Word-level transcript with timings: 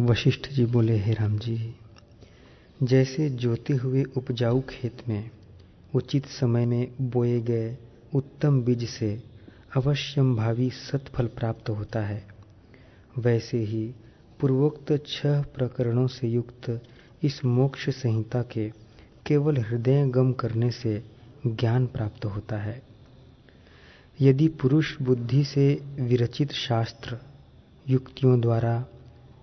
वशिष्ठ 0.00 0.48
जी 0.48 0.64
बोले, 0.64 0.96
हे 0.96 1.12
राम 1.12 1.38
जी, 1.38 1.74
जैसे 2.82 3.28
जोते 3.30 3.74
हुए 3.74 4.02
उपजाऊ 4.16 4.60
खेत 4.60 5.02
में 5.08 5.30
उचित 5.94 6.26
समय 6.26 6.66
में 6.66 7.10
बोए 7.10 7.40
गए 7.40 7.76
उत्तम 8.14 8.60
बीज 8.62 8.88
से 8.88 9.10
अवश्यम 9.76 10.34
भावी 10.36 10.70
सत्फल 10.70 11.26
प्राप्त 11.26 11.68
होता 11.70 12.00
है, 12.00 12.22
वैसे 13.18 13.58
ही 13.58 13.94
पूर्वोक्त 14.40 14.92
छह 15.06 15.42
प्रकरणों 15.54 16.06
से 16.06 16.28
युक्त 16.28 16.70
इस 17.22 17.44
मोक्ष 17.44 17.88
संहिता 17.90 18.42
के 18.42 18.68
केवल 19.26 19.56
हृदय 19.56 20.06
गम 20.06 20.32
करने 20.32 20.70
से 20.70 21.02
ज्ञान 21.46 21.86
प्राप्त 21.86 22.24
होता 22.24 22.58
है। 22.58 22.82
यदि 24.20 24.48
पुरुष 24.48 24.96
बुद्धि 25.02 25.44
से 25.44 25.66
विरचित 26.00 26.52
शास्त्र 26.52 27.18
युक्तियों 27.88 28.40
द्वारा 28.40 28.84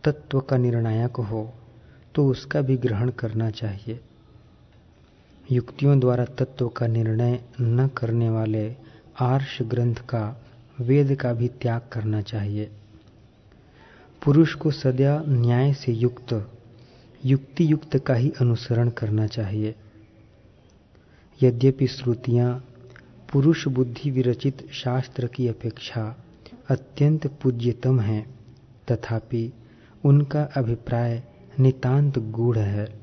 तत्व 0.08 0.40
का 0.40 0.58
निर्णायक 0.58 1.16
हो 1.22 1.42
तो 2.16 2.28
उसका 2.28 2.62
भी 2.62 2.78
ग्रहण 2.78 3.10
करना 3.10 3.50
चाहिए। 3.52 4.00
युक्तियों 5.52 6.00
द्वारा 6.00 6.26
तत्व 6.26 6.68
का 6.70 6.88
निर्णय 6.88 7.40
न 7.62 7.88
करने 7.88 8.30
वाले 8.30 8.76
आर्ष 9.20 9.62
ग्रंथ 9.62 9.96
का, 9.96 10.44
वेद 10.80 11.16
का 11.16 11.34
भी 11.34 11.48
त्याग 11.62 11.82
करना 11.92 12.22
चाहिए। 12.22 12.70
पुरुष 14.22 14.54
को 14.54 14.72
सदा 14.72 15.24
न्याय 15.28 15.74
से 15.74 15.92
युक्त 15.92 16.34
युक्ति 17.26 17.72
युक्त 17.72 17.98
का 17.98 18.14
ही 18.14 18.32
अनुसरण 18.42 18.90
करना 18.90 19.28
चाहिए। 19.28 19.76
यद्यपि 21.44 21.88
श्रुतियाँ 21.88 22.54
पुरुष 23.32 23.68
बुद्धि 23.68 24.12
विरचित 24.12 24.68
शास्त्र 24.74 25.28
की 25.28 25.48
अपेक्षा 25.48 26.04
अत्यंत 26.70 27.28
पूज्यतम 27.42 28.00
हैं, 28.00 28.24
तथापि 28.92 29.52
उनका 30.06 30.44
अभिप्राय 30.44 31.24
नितांत 31.60 32.20
गूढ़ 32.20 32.58
है। 32.58 33.00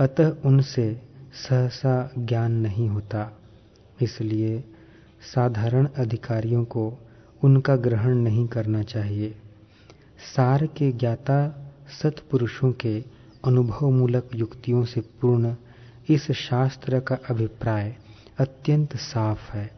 अतः 0.00 0.36
उनसे 0.44 1.02
सहसा 1.48 2.10
ज्ञान 2.18 2.52
नहीं 2.52 2.88
होता। 2.88 3.38
इसलिए 4.02 4.64
साधारण 5.34 5.88
अधिकारियों 5.96 6.64
को 6.64 6.98
उनका 7.44 7.76
ग्रहण 7.76 8.14
नहीं 8.14 8.48
करना 8.48 8.82
चाहिए। 8.82 9.34
सार 10.36 10.66
के 10.66 10.92
ज्ञाता 10.92 11.70
सत्पुरुषों 12.02 12.72
के 12.72 13.04
अनुभवमूलक 13.44 14.30
युक्तियों 14.34 14.84
से 14.84 15.00
पूर्ण 15.00 15.56
इस 16.08 16.32
शास्त्र 16.32 17.00
का 17.00 17.18
अभिप्राय 17.30 17.96
अत्यंत 18.38 18.96
साफ़ 18.96 19.52
है। 19.52 19.70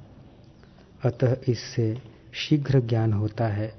अतः 1.04 1.36
इससे 1.48 1.98
शीघ्र 2.34 2.80
ज्ञान 2.80 3.12
होता 3.12 3.46
है। 3.48 3.74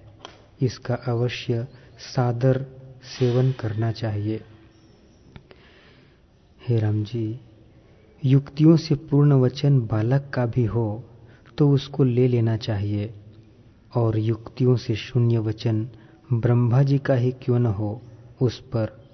इसका 0.62 0.96
अवश्य 0.96 1.68
सादर 2.02 2.66
सेवन 3.04 3.52
करना 3.52 3.92
चाहिए। 3.92 4.42
हे 6.68 6.80
राम 6.80 7.04
जी 7.04 7.40
युक्तियों 8.26 8.78
से 8.78 8.96
पूर्ण 8.96 9.34
वचन 9.34 9.80
बालक 9.82 10.32
का 10.34 10.46
भी 10.46 10.66
हो 10.66 11.04
तो 11.58 11.70
उसको 11.70 12.04
ले 12.04 12.28
लेना 12.28 12.58
चाहिए। 12.58 13.14
और 13.96 14.18
युक्तियों 14.18 14.76
से 14.76 14.96
शून्य 14.96 15.40
वचन 15.40 15.90
ब्रह्मा 16.34 16.84
जी 16.84 16.98
का 16.98 17.14
ही 17.14 17.32
क्यों 17.32 17.60
न 17.60 17.66
हो, 17.66 18.02
उस 18.42 18.60
पर। 18.60 19.10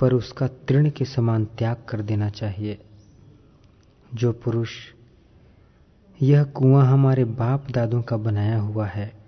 पर 0.00 0.12
उसका 0.12 0.46
तृण 0.46 0.90
के 0.90 1.04
समान 1.04 1.44
त्याग 1.44 1.76
कर 1.88 2.02
देना 2.02 2.28
चाहिए। 2.30 2.78
जो 4.14 4.32
पुरुष, 4.32 4.70
यह 6.22 6.44
कुआँ 6.44 6.86
हमारे 6.86 7.24
बाप 7.24 7.70
दादों 7.70 8.02
का 8.02 8.16
बनाया 8.16 8.58
हुआ 8.58 8.86
है 8.86 9.23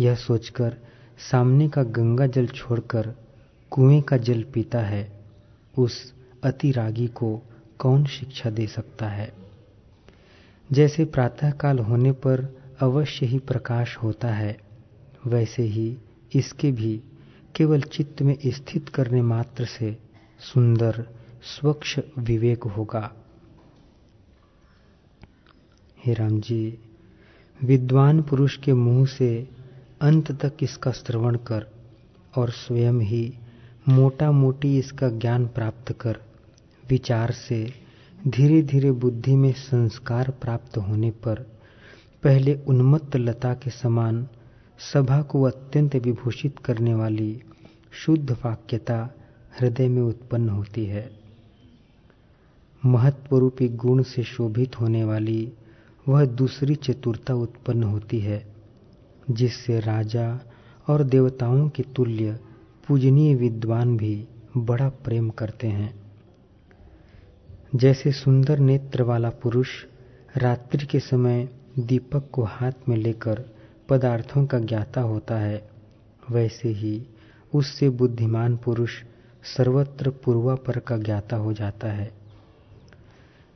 यह 0.00 0.14
सोचकर 0.14 0.76
सामने 1.30 1.68
का 1.68 1.82
गंगा 1.82 2.26
जल 2.26 2.46
छोड़कर 2.46 3.14
कुएँ 3.70 4.02
का 4.02 4.16
जल 4.16 4.42
पीता 4.42 4.78
है, 4.78 5.24
उस 5.78 6.14
अतिरागी 6.44 7.06
को 7.06 7.42
कौन 7.78 8.04
शिक्षा 8.04 8.50
दे 8.50 8.66
सकता 8.66 9.08
है? 9.08 9.32
जैसे 10.72 11.04
प्रातःकाल 11.04 11.78
होने 11.78 12.12
पर 12.12 12.60
अवश्य 12.80 13.26
ही 13.26 13.38
प्रकाश 13.38 13.96
होता 13.96 14.28
है, 14.28 14.58
वैसे 15.26 15.62
ही 15.62 15.98
इसके 16.34 16.72
भी 16.72 17.02
केवल 17.56 17.82
चित्त 17.82 18.22
में 18.22 18.38
स्थित 18.46 18.88
करने 18.88 19.22
मात्र 19.22 19.64
से 19.64 19.98
सुंदर, 20.40 21.06
स्वच्छ 21.42 22.00
विवेक 22.18 22.64
होगा। 22.64 23.12
हे 26.04 26.14
राम 26.14 26.40
जी, 26.40 26.78
विद्वान 27.62 28.22
पुरुष 28.22 28.56
के 28.56 28.72
मुँह 28.72 29.06
से 29.06 29.48
अंत 30.04 30.30
तक 30.32 30.62
इसका 30.62 30.90
श्रवण 30.92 31.36
कर 31.36 31.66
और 32.38 32.50
स्वयं 32.50 33.00
ही 33.00 33.22
मोटा 33.88 34.30
मोटी 34.32 34.78
इसका 34.78 35.08
ज्ञान 35.08 35.46
प्राप्त 35.46 35.92
कर, 35.92 36.16
विचार 36.88 37.30
से 37.30 37.72
धीरे 38.28 38.60
धीरे 38.62 38.90
बुद्धि 38.90 39.36
में 39.36 39.52
संस्कार 39.52 40.30
प्राप्त 40.30 40.76
होने 40.78 41.10
पर 41.10 41.40
पहले 42.22 42.54
उन्मत्त 42.68 43.16
लता 43.16 43.54
के 43.54 43.70
समान 43.70 44.26
सभा 44.92 45.20
को 45.22 45.42
अत्यंत 45.42 45.96
विभूषित 45.96 46.58
करने 46.58 46.94
वाली 46.94 47.42
शुद्ध 48.04 48.30
वाक्यता 48.30 48.98
हृदय 49.60 49.88
में 49.88 50.02
उत्पन्न 50.02 50.48
होती 50.48 50.84
है। 50.84 51.10
महत्वरूपी 52.82 53.68
गुण 53.68 54.02
से 54.02 54.22
शोभित 54.22 54.80
होने 54.80 55.04
वाली 55.04 55.52
वह 56.08 56.24
दूसरी 56.24 56.74
चतुरता 56.74 57.34
उत्पन्न 57.34 57.82
होती 57.82 58.20
है। 58.20 58.53
जिससे 59.30 59.80
राजा 59.80 60.40
और 60.88 61.02
देवताओं 61.02 61.68
के 61.68 61.82
तुल्य, 61.82 62.40
पूजनीय 62.88 63.34
विद्वान 63.34 63.96
भी 63.96 64.28
बड़ा 64.56 64.88
प्रेम 64.88 65.30
करते 65.30 65.66
हैं। 65.66 65.94
जैसे 67.74 68.12
सुंदर 68.12 68.58
नेत्र 68.58 69.02
वाला 69.02 69.30
पुरुष 69.30 69.68
रात्रि 70.36 70.86
के 70.86 71.00
समय 71.00 71.48
दीपक 71.78 72.30
को 72.32 72.42
हाथ 72.42 72.72
में 72.88 72.96
लेकर 72.96 73.44
पदार्थों 73.88 74.46
का 74.46 74.58
ज्ञाता 74.58 75.00
होता 75.00 75.38
है, 75.38 75.68
वैसे 76.30 76.68
ही 76.68 77.06
उससे 77.54 77.88
बुद्धिमान 77.88 78.56
पुरुष 78.56 78.90
सर्वत्र 79.56 80.10
पूर्वापर 80.10 80.78
का 80.78 80.98
ज्ञाता 80.98 81.36
हो 81.36 81.52
जाता 81.52 81.88
है। 81.88 82.12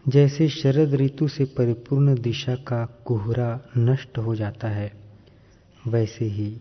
जैसे 0.09 0.49
शरद 0.49 0.95
ऋतु 0.95 1.28
से 1.28 1.45
परिपूर्ण 1.45 2.21
दिशा 2.21 2.55
का 2.55 3.03
कोहरा 3.05 3.61
नष्ट 3.77 4.19
हो 4.19 4.34
जाता 4.34 4.69
है 4.69 5.08
वैसे 5.88 6.25
ही। 6.25 6.60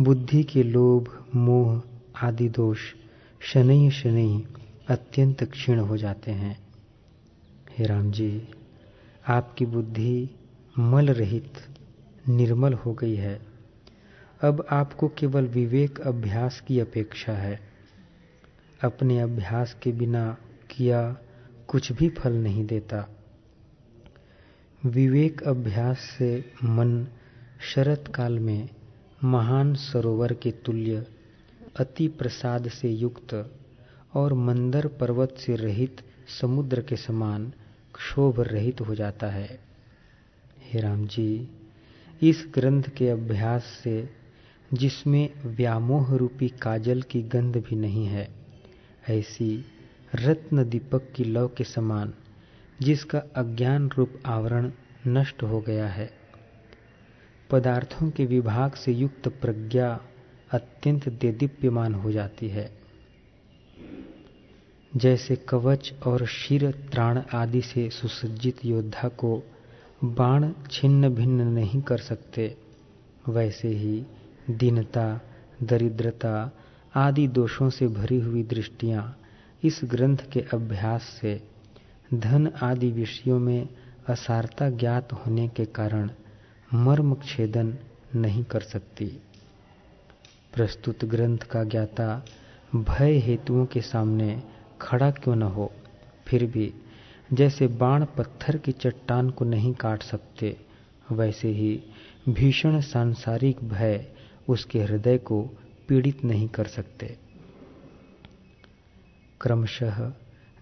बुद्धि 0.00 0.42
के 0.42 0.62
लोभ, 0.62 1.26
मोह 1.34 1.82
आदि 2.22 2.48
दोष 2.48 2.78
शनि 3.40 3.90
शनि 3.90 4.46
अत्यंत 4.88 5.44
क्षीण 5.44 5.78
हो 5.78 5.96
जाते 5.96 6.30
हैं। 6.30 6.60
हे 7.78 7.84
राम 7.86 8.10
जी 8.10 8.48
आपकी 9.28 9.66
बुद्धि 9.66 10.30
मल 10.78 11.10
रहित, 11.10 11.52
निर्मल 12.28 12.72
हो 12.72 12.94
गई 12.94 13.14
है। 13.14 13.42
अब 14.40 14.66
आपको 14.70 15.08
केवल 15.08 15.46
विवेक 15.46 16.00
अभ्यास 16.00 16.60
की 16.60 16.80
अपेक्षा 16.80 17.32
है। 17.32 17.60
अपने 18.84 19.20
अभ्यास 19.20 19.76
के 19.82 19.92
बिना 19.92 20.36
किया 20.70 21.16
कुछ 21.68 21.92
भी 21.92 22.08
फल 22.08 22.32
नहीं 22.32 22.66
देता। 22.66 23.08
विवेक 24.84 25.42
अभ्यास 25.42 25.98
से 25.98 26.52
मन 26.64 27.06
शरत 27.60 28.04
काल 28.14 28.38
में 28.38 28.68
महान 29.24 29.74
सरोवर 29.74 30.32
के 30.32 30.50
तुल्य, 30.50 31.06
अति 31.76 32.08
प्रसाद 32.08 32.68
से 32.68 32.88
युक्त 32.88 33.34
और 34.14 34.32
मंदर 34.32 34.86
पर्वत 34.86 35.34
से 35.38 35.56
रहित 35.56 36.00
समुद्र 36.40 36.80
के 36.80 36.96
समान 36.96 37.52
क्षोभ 37.94 38.40
रहित 38.40 38.80
हो 38.80 38.94
जाता 38.94 39.26
है। 39.26 39.60
हे 40.62 40.80
राम 40.80 41.06
जी, 41.06 41.48
इस 42.22 42.44
ग्रंथ 42.54 42.82
के 42.82 43.08
अभ्यास 43.08 43.64
से 43.84 44.08
जिसमें 44.74 45.30
व्यामोह 45.46 46.16
रूपी 46.16 46.48
काजल 46.48 47.02
की 47.02 47.22
गंध 47.22 47.56
भी 47.56 47.76
नहीं 47.76 48.06
है, 48.06 48.28
ऐसी 49.08 49.64
रत्न 50.14 50.68
दीपक 50.68 51.12
की 51.16 51.24
लव 51.24 51.48
के 51.48 51.64
समान 51.64 52.14
जिसका 52.82 53.22
अज्ञान 53.36 53.88
रूप 53.88 54.18
आवरण 54.26 54.70
नष्ट 55.06 55.42
हो 55.42 55.60
गया 55.60 55.88
है। 55.88 56.19
पदार्थों 57.50 58.10
के 58.10 58.24
विभाग 58.24 58.74
से 58.74 58.92
युक्त 58.92 59.28
प्रज्ञा 59.28 60.00
अत्यंत 60.52 61.08
देदीप्यमान 61.08 61.94
हो 61.94 62.12
जाती 62.12 62.48
है। 62.48 62.70
जैसे 64.96 65.36
कवच 65.36 65.92
और 66.06 66.26
शिर, 66.26 66.70
त्राण 66.70 67.22
आदि 67.34 67.62
से 67.62 67.90
सुसज्जित 67.90 68.64
योद्धा 68.64 69.08
को 69.08 69.42
बाण 70.04 70.52
छिन्न 70.70 71.08
भिन्न 71.08 71.40
नहीं 71.40 71.82
कर 71.82 71.98
सकते, 71.98 72.56
वैसे 73.28 73.68
ही 73.68 74.06
दीनता, 74.50 75.20
दरिद्रता 75.62 76.50
आदि 76.94 77.28
दोषों 77.28 77.70
से 77.70 77.86
भरी 77.86 78.20
हुई 78.20 78.42
दृष्टियाँ 78.42 79.16
इस 79.64 79.80
ग्रंथ 79.84 80.16
के 80.32 80.40
अभ्यास 80.40 81.02
से 81.02 81.42
धन 82.14 82.52
आदि 82.62 82.90
विषयों 82.90 83.38
में 83.38 83.68
असारता 84.08 84.70
ज्ञात 84.70 85.12
होने 85.12 85.48
के 85.48 85.64
कारण 85.64 86.10
मर्म 86.74 87.14
छेदन 87.14 87.78
नहीं 88.14 88.44
कर 88.44 88.60
सकती। 88.60 89.06
प्रस्तुत 90.54 91.04
ग्रंथ 91.04 91.38
का 91.38 91.64
ज्ञाता 91.64 92.24
भय 92.74 93.18
हेतुओं 93.18 93.66
के 93.66 93.80
सामने 93.80 94.42
खड़ा 94.80 95.10
क्यों 95.10 95.36
न 95.36 95.42
हो, 95.42 95.70
फिर 96.26 96.44
भी 96.46 96.72
जैसे 97.32 97.66
बाण 97.66 98.04
पत्थर 98.04 98.56
की 98.56 98.72
चट्टान 98.72 99.30
को 99.30 99.44
नहीं 99.44 99.72
काट 99.74 100.02
सकते, 100.02 100.56
वैसे 101.12 101.48
ही 101.48 101.82
भीषण 102.28 102.80
सांसारिक 102.80 103.64
भय 103.64 104.06
उसके 104.48 104.82
हृदय 104.82 105.18
को 105.18 105.42
पीड़ित 105.88 106.24
नहीं 106.24 106.48
कर 106.48 106.66
सकते। 106.66 107.16
क्रमशः 109.40 110.12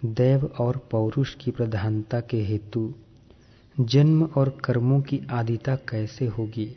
दैव 0.05 0.45
और 0.59 0.77
पौरुष 0.91 1.35
की 1.35 1.51
प्रधानता 1.51 2.21
के 2.21 2.43
हेतु 2.43 2.95
जन्म 3.81 4.25
और 4.25 4.59
कर्मों 4.65 5.01
की 5.01 5.21
आदिता 5.31 5.77
कैसे 5.77 6.27
होगी? 6.27 6.77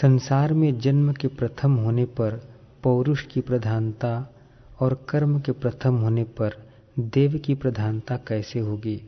संसार 0.00 0.52
में 0.52 0.78
जन्म 0.78 1.12
के 1.12 1.28
प्रथम 1.28 1.74
होने 1.74 2.04
पर, 2.04 2.54
पौरुष 2.82 3.26
की 3.26 3.40
प्रधानता 3.40 4.34
और 4.80 5.06
कर्म 5.08 5.40
के 5.40 5.52
प्रथम 5.52 5.94
होने 5.94 6.24
पर 6.24 6.70
देव 6.98 7.38
की 7.38 7.54
प्रधानता 7.54 8.16
कैसे 8.16 8.58
होगी? 8.58 9.02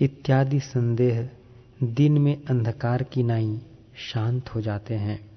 इत्यादि 0.00 0.60
संदेह 0.60 1.30
दिन 1.82 2.18
में 2.18 2.44
अंधकार 2.44 3.02
की 3.02 3.22
नाई 3.22 3.60
शांत 3.96 4.48
हो 4.48 4.60
जाते 4.60 4.94
हैं। 4.94 5.30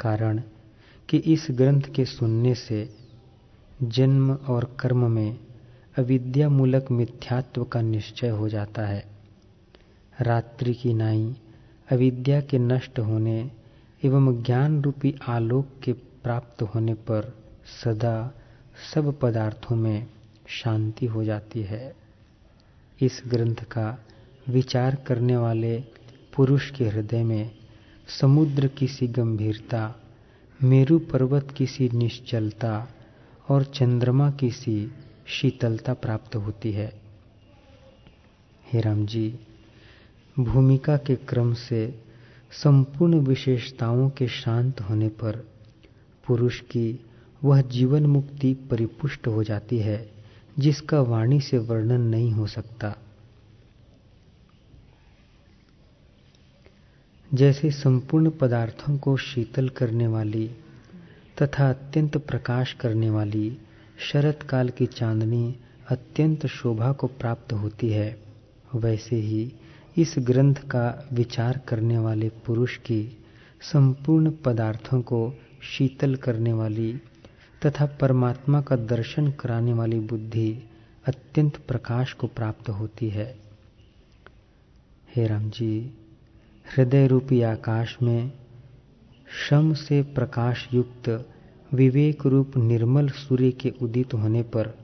कारण 0.00 0.42
कि 1.08 1.16
इस 1.16 1.46
ग्रंथ 1.50 1.82
के 1.82 2.04
सुनने 2.04 2.54
से 2.54 2.96
जन्म 3.82 4.34
और 4.34 4.76
कर्म 4.80 5.10
में 5.10 5.47
अविद्या 5.98 6.48
मूलक 6.48 6.90
मिथ्यात्व 6.90 7.64
का 7.64 7.80
निश्चय 7.80 8.28
हो 8.28 8.48
जाता 8.48 8.86
है। 8.86 9.04
रात्रि 10.20 10.74
की 10.74 10.94
नाई, 10.94 11.36
अविद्या 11.90 12.40
के 12.40 12.58
नष्ट 12.58 12.98
होने 12.98 13.50
एवं 14.04 14.42
ज्ञान 14.42 14.82
रूपी 14.82 15.14
आलोक 15.28 15.68
के 15.84 15.92
प्राप्त 15.92 16.62
होने 16.62 16.94
पर 16.94 17.34
सदा 17.84 18.34
सब 18.94 19.18
पदार्थों 19.18 19.76
में 19.76 20.06
शांति 20.48 21.06
हो 21.06 21.24
जाती 21.24 21.62
है। 21.62 21.94
इस 23.00 23.22
ग्रंथ 23.28 23.56
का 23.56 23.98
विचार 24.48 24.94
करने 24.94 25.36
वाले 25.36 25.80
पुरुष 26.36 26.70
के 26.70 26.84
हृदय 26.84 27.24
में 27.24 27.50
समुद्र 28.20 28.68
की 28.68 28.88
सी 28.88 29.06
गंभीरता, 29.06 29.96
मेरु 30.62 30.98
पर्वत 30.98 31.50
की 31.56 31.66
सी 31.66 31.90
निश्चलता 31.94 32.88
और 33.48 33.64
चंद्रमा 33.64 34.30
की 34.30 34.50
सी 34.50 34.92
शीतलता 35.28 35.94
प्राप्त 35.94 36.36
होती 36.36 36.72
है। 36.72 37.00
हे 38.72 38.80
राम 38.80 39.06
जी, 39.06 39.38
भूमिका 40.38 40.96
के 40.96 41.16
क्रम 41.16 41.54
से 41.54 42.02
संपूर्ण 42.52 43.20
विशेषताओं 43.20 44.10
के 44.10 44.28
शांत 44.28 44.80
होने 44.80 45.08
पर 45.08 45.36
पुरुष 46.26 46.60
की 46.60 47.00
वह 47.44 47.60
जीवन 47.60 48.06
मुक्ति 48.06 48.54
परिपुष्ट 48.54 49.26
हो 49.26 49.44
जाती 49.44 49.78
है, 49.78 50.10
जिसका 50.58 51.00
वाणी 51.00 51.40
से 51.40 51.58
वर्णन 51.58 52.00
नहीं 52.00 52.32
हो 52.32 52.46
सकता। 52.46 52.94
जैसे 57.34 57.70
संपूर्ण 57.70 58.30
पदार्थों 58.30 58.98
को 58.98 59.16
शीतल 59.16 59.68
करने 59.68 60.06
वाली 60.06 60.50
तथा 61.42 61.70
अत्यंत 61.70 62.16
प्रकाश 62.16 62.72
करने 62.72 63.10
वाली 63.10 63.58
शरत 63.98 64.42
काल 64.42 64.68
की 64.68 64.86
चांदनी 64.86 65.56
अत्यंत 65.90 66.46
शोभा 66.46 66.92
को 66.92 67.06
प्राप्त 67.06 67.52
होती 67.52 67.88
है। 67.88 68.22
वैसे 68.74 69.16
ही 69.16 69.52
इस 69.96 70.14
ग्रंथ 70.18 70.54
का 70.54 71.08
विचार 71.12 71.60
करने 71.68 71.98
वाले 71.98 72.28
पुरुष 72.28 72.76
की 72.76 73.18
संपूर्ण 73.62 74.30
पदार्थों 74.30 75.00
को 75.02 75.34
शीतल 75.62 76.14
करने 76.14 76.52
वाली 76.52 76.92
तथा 77.66 77.86
परमात्मा 77.86 78.60
का 78.60 78.76
दर्शन 78.76 79.30
कराने 79.30 79.72
वाली 79.72 80.00
बुद्धि 80.00 80.62
अत्यंत 81.06 81.56
प्रकाश 81.56 82.12
को 82.12 82.26
प्राप्त 82.26 82.68
होती 82.68 83.08
है। 83.08 83.38
हे 85.16 85.26
राम 85.26 85.50
जी 85.50 85.96
हृदय 86.66 87.06
रूपी 87.06 87.42
आकाश 87.42 87.96
में 88.02 88.32
शम 89.48 89.74
से 89.74 90.02
प्रकाश 90.02 90.68
युक्त 90.74 91.08
विवेक 91.74 92.26
रूप 92.26 92.56
निर्मल 92.56 93.08
सूर्य 93.08 93.50
के 93.50 93.72
उदित 93.82 94.14
होने 94.14 94.42
पर 94.42 94.78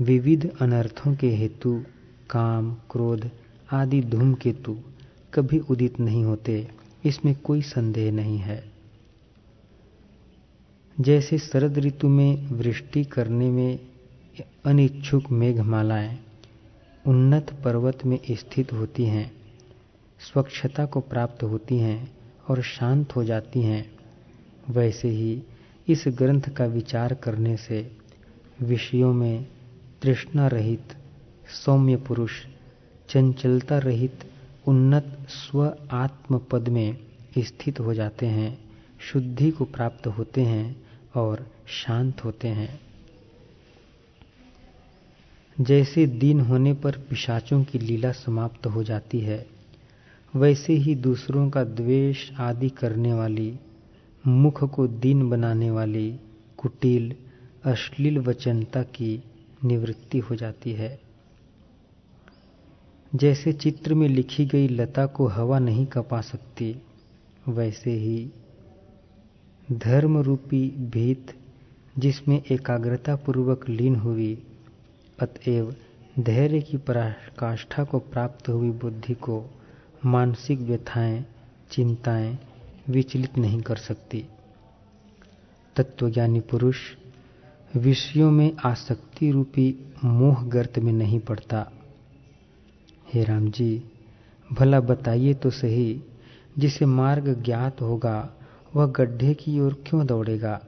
विविध 0.00 0.56
अनर्थों 0.60 1.14
के 1.14 1.28
हेतु, 1.30 1.82
काम, 2.30 2.74
क्रोध 2.90 3.30
आदि 3.72 4.00
धूमकेतु 4.02 4.76
कभी 5.34 5.58
उदित 5.58 6.00
नहीं 6.00 6.24
होते। 6.24 6.68
इसमें 7.04 7.34
कोई 7.34 7.62
संदेह 7.62 8.12
नहीं 8.12 8.38
है। 8.38 8.72
जैसे 11.00 11.38
शरद 11.38 11.78
ऋतु 11.78 12.08
में 12.08 12.46
वृष्टि 12.46 13.04
करने 13.04 13.50
में 13.50 13.78
अनिच्छुक 14.64 15.30
मेघमालाएँ 15.30 16.18
उन्नत 17.06 17.60
पर्वत 17.64 18.04
में 18.06 18.18
स्थित 18.30 18.72
होती 18.72 19.04
हैं, 19.04 19.32
स्वच्छता 20.20 20.86
को 20.86 21.00
प्राप्त 21.00 21.42
होती 21.42 21.78
हैं 21.78 22.12
और 22.48 22.62
शांत 22.62 23.16
हो 23.16 23.24
जाती 23.24 23.60
हैं, 23.60 23.90
वैसे 24.70 25.08
ही 25.08 25.42
इस 25.88 26.04
ग्रंथ 26.08 26.40
का 26.40 26.64
विचार 26.64 27.14
करने 27.14 27.56
से 27.56 27.96
विषयों 28.62 29.12
में 29.12 29.46
तृष्णा 30.02 30.46
रहित, 30.46 30.96
सौम्य 31.64 31.96
पुरुष, 31.96 32.32
चंचलता 33.08 33.78
रहित, 33.78 34.18
उन्नत 34.66 35.26
स्व 35.28 35.76
आत्म 35.90 36.38
पद 36.38 36.68
में 36.68 36.96
स्थित 37.38 37.80
हो 37.80 37.94
जाते 37.94 38.26
हैं, 38.26 38.58
शुद्धि 39.00 39.50
को 39.50 39.64
प्राप्त 39.64 40.06
होते 40.06 40.42
हैं 40.42 40.82
और 41.14 41.46
शांत 41.66 42.24
होते 42.24 42.48
हैं। 42.48 42.80
जैसे 45.60 46.06
दिन 46.06 46.40
होने 46.40 46.74
पर 46.74 46.98
पिशाचों 46.98 47.64
की 47.64 47.78
लीला 47.78 48.12
समाप्त 48.12 48.66
हो 48.66 48.84
जाती 48.84 49.20
है, 49.20 49.46
वैसे 50.36 50.72
ही 50.72 50.94
दूसरों 50.94 51.50
का 51.50 51.64
द्वेष 51.64 52.32
आदि 52.32 52.68
करने 52.68 53.12
वाली 53.12 53.58
मुख 54.26 54.64
को 54.64 54.86
दीन 54.86 55.30
बनाने 55.30 55.70
वाली 55.70 56.20
कुटिल, 56.58 57.16
अश्लील 57.64 58.18
वचनता 58.18 58.82
की 58.82 59.24
निवृत्ति 59.64 60.18
हो 60.18 60.36
जाती 60.36 60.72
है। 60.72 61.00
जैसे 63.14 63.52
चित्र 63.52 63.94
में 63.94 64.08
लिखी 64.08 64.46
गई 64.46 64.68
लता 64.68 65.06
को 65.06 65.26
हवा 65.26 65.58
नहीं 65.58 65.86
कपा 65.86 66.20
सकती, 66.20 66.82
वैसे 67.48 67.90
ही 67.90 68.30
धर्म 69.72 70.18
रूपी 70.18 70.70
भीत, 70.70 71.34
जिसमें 71.98 72.42
एकाग्रता 72.50 73.16
पूर्वक 73.16 73.68
लीन 73.68 73.96
हुई, 73.96 74.42
अतएव 75.18 75.76
धैर्य 76.18 76.60
की 76.60 76.76
पराकाष्ठा 76.76 77.84
को 77.84 77.98
प्राप्त 77.98 78.48
हुई 78.48 78.70
बुद्धि 78.70 79.14
को 79.14 79.50
मानसिक 80.06 80.60
व्यथाएँ, 80.60 81.24
चिंताएँ 81.70 82.38
विचलित 82.88 83.38
नहीं 83.38 83.60
कर 83.60 83.76
सकती। 83.76 84.24
तत्वज्ञानी 85.76 86.40
पुरुष 86.40 86.76
विषयों 87.76 88.30
में 88.30 88.56
आसक्ति 88.64 89.30
रूपी 89.30 89.76
मोह 90.04 90.42
गर्त 90.42 90.78
में 90.78 90.92
नहीं 90.92 91.20
पड़ता। 91.20 91.72
हे 93.14 93.24
राम 93.24 93.50
जी 93.50 93.84
भला 94.52 94.80
बताइए 94.80 95.34
तो 95.34 95.50
सही, 95.50 96.02
जिसे 96.58 96.86
मार्ग 96.86 97.42
ज्ञात 97.42 97.80
होगा, 97.80 98.34
वह 98.76 98.86
गड्ढे 98.86 99.34
की 99.34 99.60
ओर 99.60 99.82
क्यों 99.86 100.06
दौड़ेगा? 100.06 100.60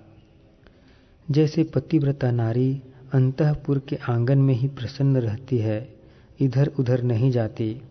जैसे 1.30 1.64
पतिव्रता 1.64 2.30
नारी 2.30 2.82
अंतपुर 3.12 3.78
के 3.78 3.96
आँगन 3.96 4.38
में 4.38 4.54
ही 4.54 4.68
प्रसन्न 4.68 5.16
रहती 5.16 5.58
है 5.58 5.94
इधर 6.40 6.72
उधर 6.80 7.02
नहीं 7.02 7.30
जाती, 7.30 7.82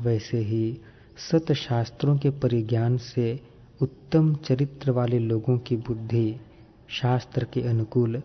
वैसे 0.00 0.38
ही 0.38 0.78
सत 1.18 1.52
शास्त्रों 1.52 2.18
के 2.18 2.30
परिज्ञान 2.30 2.96
से 2.96 3.40
उत्तम 3.82 4.34
चरित्र 4.34 4.90
वाले 4.90 5.18
लोगों 5.18 5.58
की 5.58 5.76
बुद्धि 5.76 6.40
शास्त्र 6.88 7.44
के 7.44 7.62
अनुकूल 7.62 8.22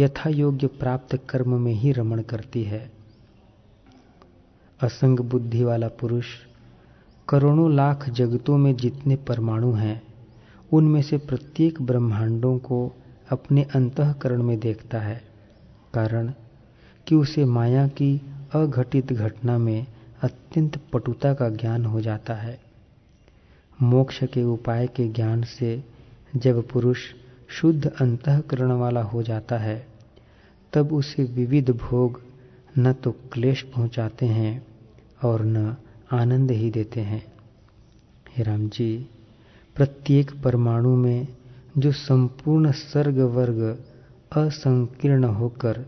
यथा 0.00 0.30
योग्य 0.30 0.66
प्राप्त 0.66 1.16
कर्म 1.28 1.60
में 1.60 1.72
ही 1.72 1.92
रमण 1.92 2.22
करती 2.22 2.62
है। 2.62 2.92
असंग 4.80 5.18
बुद्धि 5.18 5.64
वाला 5.64 5.88
पुरुष 5.88 6.26
करोड़ों 7.28 7.72
लाख 7.74 8.08
जगतों 8.08 8.58
में 8.58 8.76
जितने 8.76 9.16
परमाणु 9.16 9.72
हैं, 9.72 10.02
उनमें 10.72 11.02
से 11.02 11.18
प्रत्येक 11.18 11.82
ब्रह्मांडों 11.82 12.58
को 12.58 12.96
अपने 13.30 13.62
अंतकरण 13.62 14.42
में 14.42 14.60
देखता 14.60 15.00
है, 15.00 15.22
कारण 15.94 16.32
कि 17.06 17.14
उसे 17.14 17.44
माया 17.44 17.88
की 17.88 18.20
अघटित 18.54 19.12
घटना 19.12 19.58
में 19.58 19.86
अत्यंत 20.22 20.76
पटुता 20.92 21.34
का 21.34 21.48
ज्ञान 21.48 21.84
हो 21.84 22.00
जाता 22.00 22.34
है। 22.34 22.60
मोक्ष 23.82 24.24
के 24.24 24.42
उपाय 24.42 24.86
के 24.86 25.08
ज्ञान 25.08 25.42
से 25.42 25.84
जब 26.36 26.68
पुरुष 26.68 26.98
शुद्ध 27.50 27.86
अंतकरण 28.00 28.72
वाला 28.72 29.02
हो 29.02 29.22
जाता 29.22 29.58
है, 29.58 29.86
तब 30.72 30.92
उसे 30.92 31.24
विविध 31.24 31.70
भोग 31.70 32.20
न 32.78 32.92
तो 32.92 33.10
क्लेश 33.32 33.62
पहुंचाते 33.62 34.26
हैं 34.26 34.66
और 35.24 35.44
न 35.44 35.76
आनंद 36.12 36.50
ही 36.50 36.70
देते 36.70 37.00
हैं। 37.00 37.24
हे 38.36 38.42
राम 38.42 38.68
जी 38.68 39.06
प्रत्येक 39.76 40.30
परमाणु 40.42 40.96
में 40.96 41.28
जो 41.78 41.92
संपूर्ण 41.92 42.72
सर्ग 42.72 43.18
वर्ग 43.18 43.60
असंकीर्ण 44.32 45.24
होकर 45.24 45.84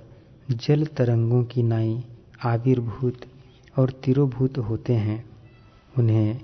जल 0.50 0.84
तरंगों 0.86 1.44
की 1.44 1.62
नाई 1.62 2.04
आविर्भूत 2.44 3.20
और 3.78 3.90
तिरोभूत 3.90 4.58
होते 4.58 4.92
हैं, 4.92 5.24
उन्हें 5.98 6.40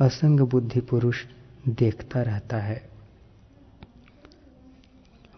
असंग 0.00 0.40
बुद्धि 0.40 0.80
पुरुष 0.80 1.24
देखता 1.68 2.22
रहता 2.22 2.56
है। 2.56 2.90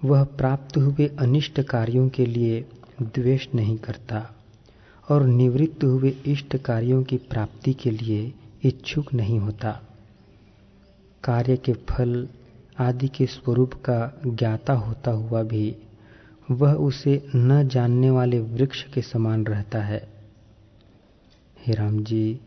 वह 0.05 0.25
प्राप्त 0.25 0.77
हुए 0.77 1.07
अनिष्ट 1.07 1.61
कार्यों 1.61 2.09
के 2.09 2.27
लिए 2.27 2.67
द्वेष 3.03 3.49
नहीं 3.55 3.79
करता 3.79 4.35
और 5.11 5.25
निवृत्त 5.25 5.85
हुए 5.85 6.11
इष्ट 6.27 6.57
कार्यों 6.57 7.03
की 7.03 7.17
प्राप्ति 7.17 7.73
के 7.75 7.91
लिए 7.91 8.35
इच्छुक 8.63 9.15
नहीं 9.15 9.39
होता। 9.39 9.83
कार्य 11.25 11.57
के 11.57 11.73
फल 11.73 12.29
आदि 12.79 13.09
के 13.09 13.27
स्वरूप 13.27 13.75
का 13.75 14.21
ज्ञाता 14.27 14.73
होता 14.73 15.11
हुआ 15.11 15.43
भी 15.43 15.77
वह 16.51 16.73
उसे 16.73 17.27
न 17.37 17.69
जानने 17.69 18.11
वाले 18.11 18.41
वृक्ष 18.41 18.83
के 18.83 19.03
समान 19.03 19.45
रहता 19.45 19.83
है। 19.83 20.16
हे 21.67 21.75
राम 21.75 22.05
जी, 22.05 22.41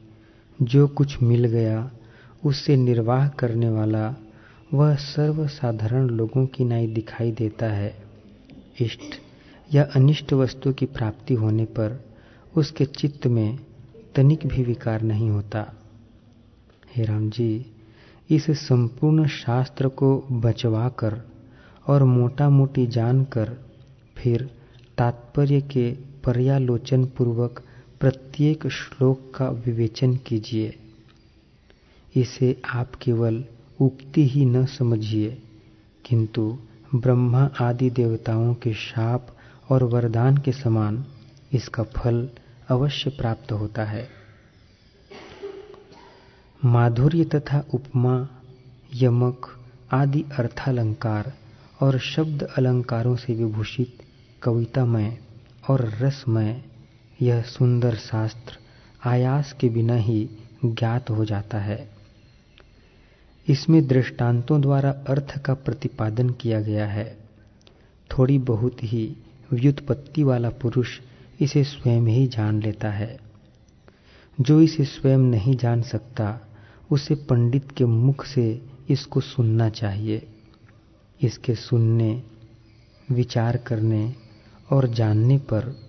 जो 0.61 0.87
कुछ 0.87 1.21
मिल 1.23 1.45
गया, 1.45 1.91
उससे 2.45 2.75
निर्वाह 2.75 3.27
करने 3.27 3.69
वाला, 3.69 4.15
वह 4.73 4.95
सर्वसाधारण 4.95 6.07
लोगों 6.07 6.45
की 6.45 6.63
नाई 6.63 6.87
दिखाई 6.87 7.31
देता 7.31 7.65
है। 7.65 7.95
इष्ट 8.81 9.21
या 9.73 9.83
अनिष्ट 9.95 10.33
वस्तु 10.33 10.73
की 10.73 10.85
प्राप्ति 10.85 11.33
होने 11.33 11.65
पर, 11.65 12.05
उसके 12.57 12.85
चित्त 12.85 13.27
में 13.27 13.59
तनिक 14.15 14.47
भी 14.47 14.63
विकार 14.63 15.01
नहीं 15.01 15.29
होता। 15.29 15.73
हे 16.95 17.03
राम 17.03 17.29
जी, 17.29 17.65
इस 18.29 18.51
संपूर्ण 18.51 19.27
शास्त्र 19.27 19.87
को 19.87 20.25
बचवाकर 20.31 21.21
और 21.87 22.03
मोटा 22.03 22.49
मोटी 22.49 22.87
जानकर, 22.87 23.57
फिर 24.17 24.49
तात्पर्य 24.97 25.61
के 25.61 25.91
पर्यालोचन 26.23 27.05
पूर्वक 27.05 27.63
प्रत्येक 27.99 28.67
श्लोक 28.67 29.31
का 29.35 29.49
विवेचन 29.49 30.15
कीजिए। 30.15 30.79
इसे 32.15 32.61
आप 32.65 32.95
केवल 32.95 33.45
उक्ति 33.81 34.27
ही 34.27 34.45
न 34.45 34.65
समझिए, 34.65 35.41
किंतु 36.05 36.57
ब्रह्मा 36.95 37.49
आदि 37.61 37.89
देवताओं 37.89 38.53
के 38.53 38.73
शाप 38.73 39.27
और 39.69 39.83
वरदान 39.83 40.37
के 40.37 40.51
समान 40.51 41.05
इसका 41.53 41.83
फल 41.83 42.29
अवश्य 42.69 43.09
प्राप्त 43.09 43.51
होता 43.51 43.83
है। 43.83 44.09
माधुर्य 46.65 47.23
तथा 47.23 47.63
उपमा, 47.73 48.27
यमक 48.93 49.59
आदि 49.91 50.25
अर्थालंकार 50.39 51.33
और 51.81 51.99
शब्द 51.99 52.43
अलंकारों 52.43 53.15
से 53.15 53.33
विभूषित 53.33 53.97
कवितामय 54.43 55.17
और 55.69 55.89
रसमय 56.01 56.63
यह 57.21 57.41
सुंदर 57.41 57.95
शास्त्र 57.95 58.57
आयास 59.09 59.53
के 59.53 59.69
बिना 59.69 59.95
ही 59.95 60.29
ज्ञात 60.65 61.09
हो 61.09 61.25
जाता 61.25 61.57
है। 61.57 61.89
इसमें 63.47 63.87
दृष्टांतों 63.87 64.61
द्वारा 64.61 64.89
अर्थ 64.89 65.39
का 65.39 65.53
प्रतिपादन 65.53 66.29
किया 66.29 66.61
गया 66.61 66.87
है। 66.87 67.17
थोड़ी 68.17 68.37
बहुत 68.37 68.83
ही 68.83 69.17
व्युत्पत्ति 69.53 70.23
वाला 70.23 70.49
पुरुष 70.49 70.99
इसे 71.41 71.63
स्वयं 71.63 72.01
ही 72.01 72.27
जान 72.27 72.61
लेता 72.61 72.91
है। 72.91 73.19
जो 74.41 74.61
इसे 74.61 74.85
स्वयं 74.85 75.17
नहीं 75.17 75.55
जान 75.55 75.81
सकता, 75.81 76.39
उसे 76.91 77.15
पंडित 77.15 77.71
के 77.71 77.85
मुख 77.85 78.25
से 78.25 78.65
इसको 78.89 79.19
सुनना 79.19 79.69
चाहिए। 79.69 80.27
इसके 81.21 81.55
सुनने, 81.55 82.23
विचार 83.11 83.57
करने 83.57 84.15
और 84.71 84.87
जानने 84.87 85.37
पर 85.37 85.88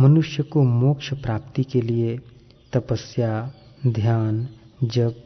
मनुष्य 0.00 0.42
को 0.42 0.62
मोक्ष 0.62 1.14
प्राप्ति 1.14 1.64
के 1.64 1.80
लिए 1.80 2.18
तपस्या, 2.72 3.52
ध्यान, 3.86 4.48
जप 4.84 5.24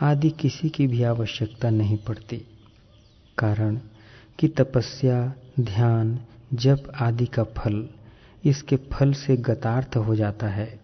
आदि 0.00 0.30
किसी 0.30 0.68
की 0.68 0.86
भी 0.86 1.02
आवश्यकता 1.02 1.70
नहीं 1.70 1.96
पड़ती। 1.96 2.46
कारण 3.38 3.80
कि 4.38 4.48
तपस्या, 4.48 5.34
ध्यान, 5.60 6.20
जप 6.54 6.92
आदि 7.00 7.26
का 7.26 7.44
फल 7.44 7.88
इसके 8.44 8.76
फल 8.76 9.12
से 9.12 9.36
गतार्थ 9.36 9.96
हो 9.96 10.14
जाता 10.14 10.48
है। 10.48 10.80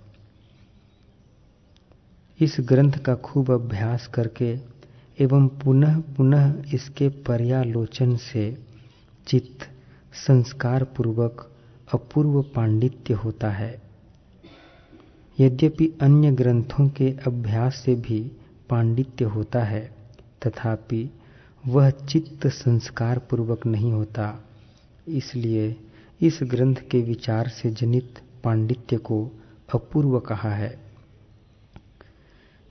इस 2.41 2.57
ग्रंथ 2.61 2.93
का 2.93 3.15
खूब 3.15 3.51
अभ्यास 3.51 4.07
करके 4.07 4.59
एवं 5.21 5.49
पुनः 5.49 6.01
पुनः 6.01 6.63
इसके 6.75 7.09
पर्यालोचन 7.09 8.17
से 8.17 8.59
चित्त 9.27 9.71
संस्कार 10.13 10.85
पूर्वक 10.85 11.47
अपूर्व 11.95 12.43
पांडित्य 12.43 13.15
होता 13.15 13.51
है। 13.51 13.83
यद्यपि 15.41 15.93
अन्य 16.01 16.33
ग्रंथों 16.33 16.89
के 16.89 17.11
अभ्यास 17.27 17.77
से 17.77 17.95
भी 17.95 18.33
पांडित्य 18.69 19.25
होता 19.25 19.65
है, 19.65 19.95
तथापि 20.47 21.11
वह 21.67 21.91
चित्त 21.91 22.47
संस्कार 22.47 23.19
पूर्वक 23.19 23.67
नहीं 23.67 23.93
होता। 23.93 24.45
इसलिए 25.09 25.77
इस 26.21 26.39
ग्रंथ 26.43 26.77
के 26.91 27.01
विचार 27.01 27.49
से 27.49 27.71
जनित 27.71 28.15
पांडित्य 28.45 28.97
को 28.97 29.31
अपूर्व 29.75 30.21
कहा 30.21 30.51
है। 30.51 30.79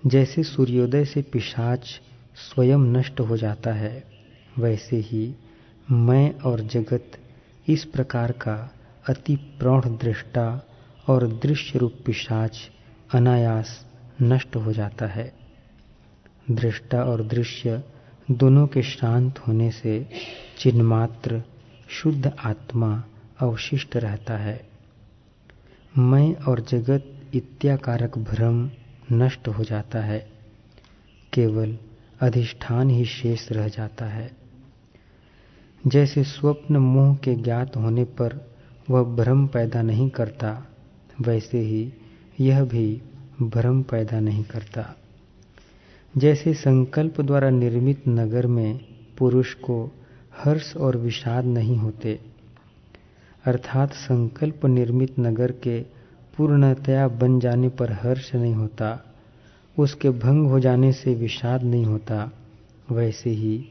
जैसे 0.06 0.44
सूर्योदय 0.44 1.06
से 1.06 1.22
पिशाच 1.22 2.02
स्वयं 2.36 2.78
नष्ट 2.78 3.20
हो 3.20 3.38
जाता 3.38 3.74
है, 3.74 4.04
वैसे 4.60 4.98
ही 4.98 5.36
मैं 5.92 6.40
और 6.40 6.62
जगत 6.62 7.12
इस 7.68 7.86
प्रकार 7.86 8.32
का 8.32 8.76
अति 9.10 9.36
प्रौढ़ 9.36 9.86
दृष्टा 9.86 10.62
और 11.08 11.28
दृश्य 11.28 11.80
रूप 11.80 11.94
पिशाच 12.06 12.70
अनायास 13.14 13.86
नष्ट 14.22 14.56
हो 14.56 14.74
जाता 14.74 15.06
है। 15.06 15.34
दृष्टा 16.52 17.04
और 17.04 17.24
दृश्य 17.24 17.84
दोनों 18.32 18.68
के 18.68 18.82
शांत 18.82 19.40
होने 19.40 19.72
से 19.72 20.10
चिन्मात्र 20.58 21.44
शुद्ध 21.90 22.34
आत्मा 22.40 23.04
अवशिष्ट 23.40 23.96
रहता 23.96 24.38
है। 24.38 24.70
मैं 25.98 26.36
और 26.36 26.60
जगत 26.60 27.22
इत्याकारक 27.34 28.18
भ्रम 28.18 28.72
नष्ट 29.12 29.48
हो 29.48 29.64
जाता 29.64 30.00
है। 30.00 30.30
केवल 31.34 31.78
अधिष्ठान 32.22 32.90
ही 32.90 33.06
शेष 33.06 33.52
रह 33.52 33.68
जाता 33.68 34.06
है। 34.06 34.32
जैसे 35.88 36.24
स्वप्न 36.24 36.78
मोह 36.78 37.16
के 37.16 37.36
ज्ञात 37.36 37.78
होने 37.78 38.04
पर 38.04 38.50
वह 38.90 39.04
भ्रम 39.16 39.48
पैदा 39.48 39.82
नहीं 39.82 40.10
करता, 40.10 40.66
वैसे 41.22 41.60
ही 41.60 41.94
यह 42.40 42.64
भी 42.64 43.02
भ्रम 43.42 43.82
पैदा 43.82 44.20
नहीं 44.20 44.44
करता। 44.44 44.96
जैसे 46.18 46.54
संकल्प 46.54 47.22
द्वारा 47.22 47.50
निर्मित 47.50 48.08
नगर 48.08 48.48
में 48.48 48.80
पुरुष 49.18 49.54
को 49.54 49.92
हर्ष 50.44 50.76
और 50.78 50.98
विषाद 50.98 51.46
नहीं 51.46 51.78
होते, 51.78 52.20
अर्थात 53.46 53.94
संकल्प 53.94 54.66
निर्मित 54.66 55.20
नगर 55.20 55.52
के 55.52 55.80
पूर्णतया 56.38 57.08
बन 57.08 57.40
जाने 57.40 57.70
पर 57.70 57.92
हर्ष 57.92 58.34
नहीं 58.36 58.54
होता, 58.54 59.06
उसके 59.80 60.10
भंग 60.10 60.48
हो 60.48 60.60
जाने 60.60 60.92
से 60.92 61.14
विषाद 61.16 61.64
नहीं 61.64 61.86
होता, 61.86 62.32
वैसे 62.92 63.30
ही 63.30 63.70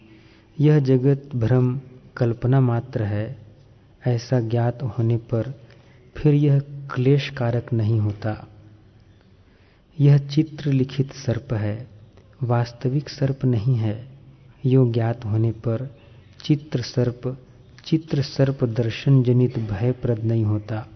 यह 0.60 0.78
जगत 0.78 1.28
भ्रम 1.34 1.80
कल्पना 2.16 2.60
मात्र 2.60 3.02
है। 3.02 3.47
ऐसा 4.06 4.40
ज्ञात 4.40 4.82
होने 4.82 5.16
पर 5.16 5.60
फिर 6.16 6.34
यह 6.34 6.58
क्लेश 6.94 7.30
कारक 7.30 7.72
नहीं 7.72 8.00
होता। 8.00 8.48
यह 10.00 10.18
चित्र 10.18 10.72
लिखित 10.72 11.12
सर्प 11.12 11.52
है, 11.52 11.86
वास्तविक 12.42 13.08
सर्प 13.08 13.44
नहीं 13.44 13.74
है। 13.74 14.08
यो 14.66 14.92
ज्ञात 14.92 15.24
होने 15.24 15.50
पर 15.50 15.96
चित्र 16.44 16.82
सर्प 16.82 17.38
चित्र 17.84 18.22
सर्प 18.22 18.64
दर्शन 18.64 19.22
जनित 19.22 19.58
भयप्रद 19.58 20.18
नहीं 20.18 20.44
होता। 20.44 20.86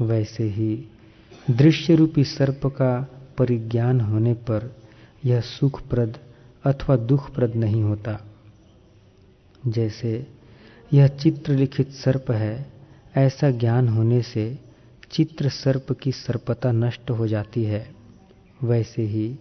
वैसे 0.00 0.44
ही 0.44 0.86
दृश्य 1.50 1.94
रूपी 1.94 2.24
सर्प 2.24 2.66
का 2.66 3.08
परिज्ञान 3.38 4.00
होने 4.00 4.34
पर 4.34 4.76
यह 5.24 5.40
सुखप्रद 5.40 6.18
अथवा 6.64 6.96
दुखप्रद 6.96 7.54
नहीं 7.54 7.82
होता। 7.82 8.20
जैसे 9.66 10.26
यह 10.92 11.06
चित्र 11.06 11.52
लिखित 11.52 11.90
सर्प 11.90 12.30
है। 12.30 12.72
ऐसा 13.16 13.50
ज्ञान 13.50 13.88
होने 13.88 14.22
से 14.22 14.58
चित्र 15.12 15.48
सर्प 15.48 15.92
की 15.92 16.12
सर्पता 16.12 16.72
नष्ट 16.72 17.10
हो 17.10 17.26
जाती 17.26 17.64
है। 17.64 17.94
वैसे 18.64 19.02
ही 19.02 19.38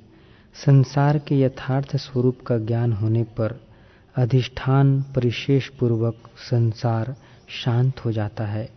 संसार 0.65 1.17
के 1.17 1.39
यथार्थ 1.39 1.95
स्वरूप 1.95 2.41
का 2.47 2.57
ज्ञान 2.57 2.93
होने 2.93 3.23
पर 3.23 3.67
अधिष्ठान 4.15 5.01
परिशेष 5.01 5.67
पूर्वक 5.67 6.15
संसार 6.37 7.15
शांत 7.49 8.05
हो 8.05 8.11
जाता 8.11 8.45
है। 8.45 8.69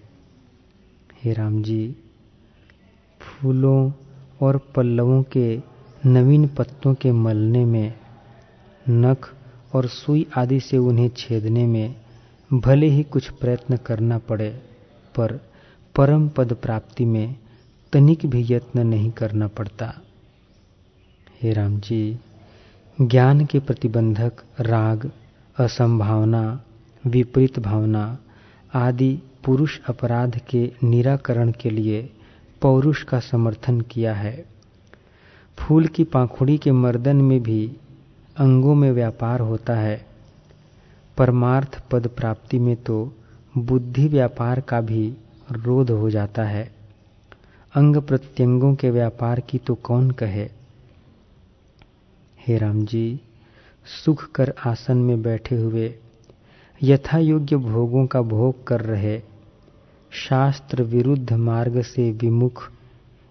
हे 1.24 1.32
राम 1.32 1.62
जी, 1.62 1.96
फूलों 3.20 3.92
और 4.40 4.58
पल्लवों 4.76 5.22
के 5.22 5.60
नवीन 6.06 6.48
पत्तों 6.48 6.94
के 6.94 7.12
मलने 7.12 7.64
में, 7.64 7.94
नख 8.88 9.34
और 9.74 9.86
सुई 9.86 10.26
आदि 10.36 10.60
से 10.60 10.78
उन्हें 10.78 11.08
छेदने 11.08 11.66
में 11.66 12.03
भले 12.54 12.86
ही 12.86 13.02
कुछ 13.02 13.28
प्रयत्न 13.28 13.76
करना 13.76 14.18
पड़े, 14.18 14.50
पर 15.16 15.32
परम 15.96 16.28
पद 16.28 16.52
प्राप्ति 16.52 17.04
में 17.04 17.36
तनिक 17.92 18.26
भी 18.26 18.46
यत्न 18.50 18.86
नहीं 18.86 19.10
करना 19.10 19.48
पड़ता। 19.48 19.94
हे 21.42 21.52
राम 21.52 21.80
जी, 21.80 22.18
ज्ञान 23.00 23.46
के 23.46 23.58
प्रतिबंधक, 23.58 24.32
राग, 24.60 25.10
असंभावना, 25.58 26.62
विपरीत 27.06 27.58
भावना 27.58 28.18
आदि 28.74 29.22
पुरुष 29.44 29.80
अपराध 29.88 30.40
के 30.50 30.72
निराकरण 30.84 31.52
के 31.52 31.70
लिए 31.70 32.12
पौरुष 32.60 33.02
का 33.02 33.20
समर्थन 33.20 33.80
किया 33.80 34.14
है। 34.14 34.44
फूल 35.58 35.86
की 35.86 36.04
पाखुड़ी 36.04 36.58
के 36.58 36.72
मर्दन 36.72 37.16
में 37.16 37.42
भी 37.42 37.76
अंगों 38.36 38.74
में 38.74 38.92
व्यापार 38.92 39.40
होता 39.40 39.74
है। 39.74 40.13
परमार्थ 41.18 41.82
पद 41.90 42.06
प्राप्ति 42.06 42.58
में 42.58 42.76
तो 42.76 43.12
बुद्धि 43.58 44.08
व्यापार 44.08 44.60
का 44.60 44.80
भी 44.80 45.16
रोध 45.52 45.90
हो 45.90 46.10
जाता 46.10 46.42
है। 46.42 46.74
अंग 47.74 47.96
प्रत्यंगों 47.96 48.74
के 48.74 48.90
व्यापार 48.90 49.40
की 49.40 49.58
तो 49.58 49.74
कौन 49.74 50.10
कहे? 50.10 50.50
हे 52.46 52.58
राम 52.58 52.84
जी, 52.86 53.20
सुख 54.04 54.30
कर 54.32 54.54
आसन 54.66 54.96
में 54.96 55.22
बैठे 55.22 55.54
हुए 55.54 55.94
यथा 56.82 57.18
योग्य 57.18 57.56
भोगों 57.56 58.06
का 58.06 58.20
भोग 58.22 58.66
कर 58.66 58.80
रहे, 58.80 59.22
शास्त्र 60.10 60.82
विरुद्ध 60.82 61.32
मार्ग 61.32 61.82
से 61.82 62.10
विमुख, 62.10 62.70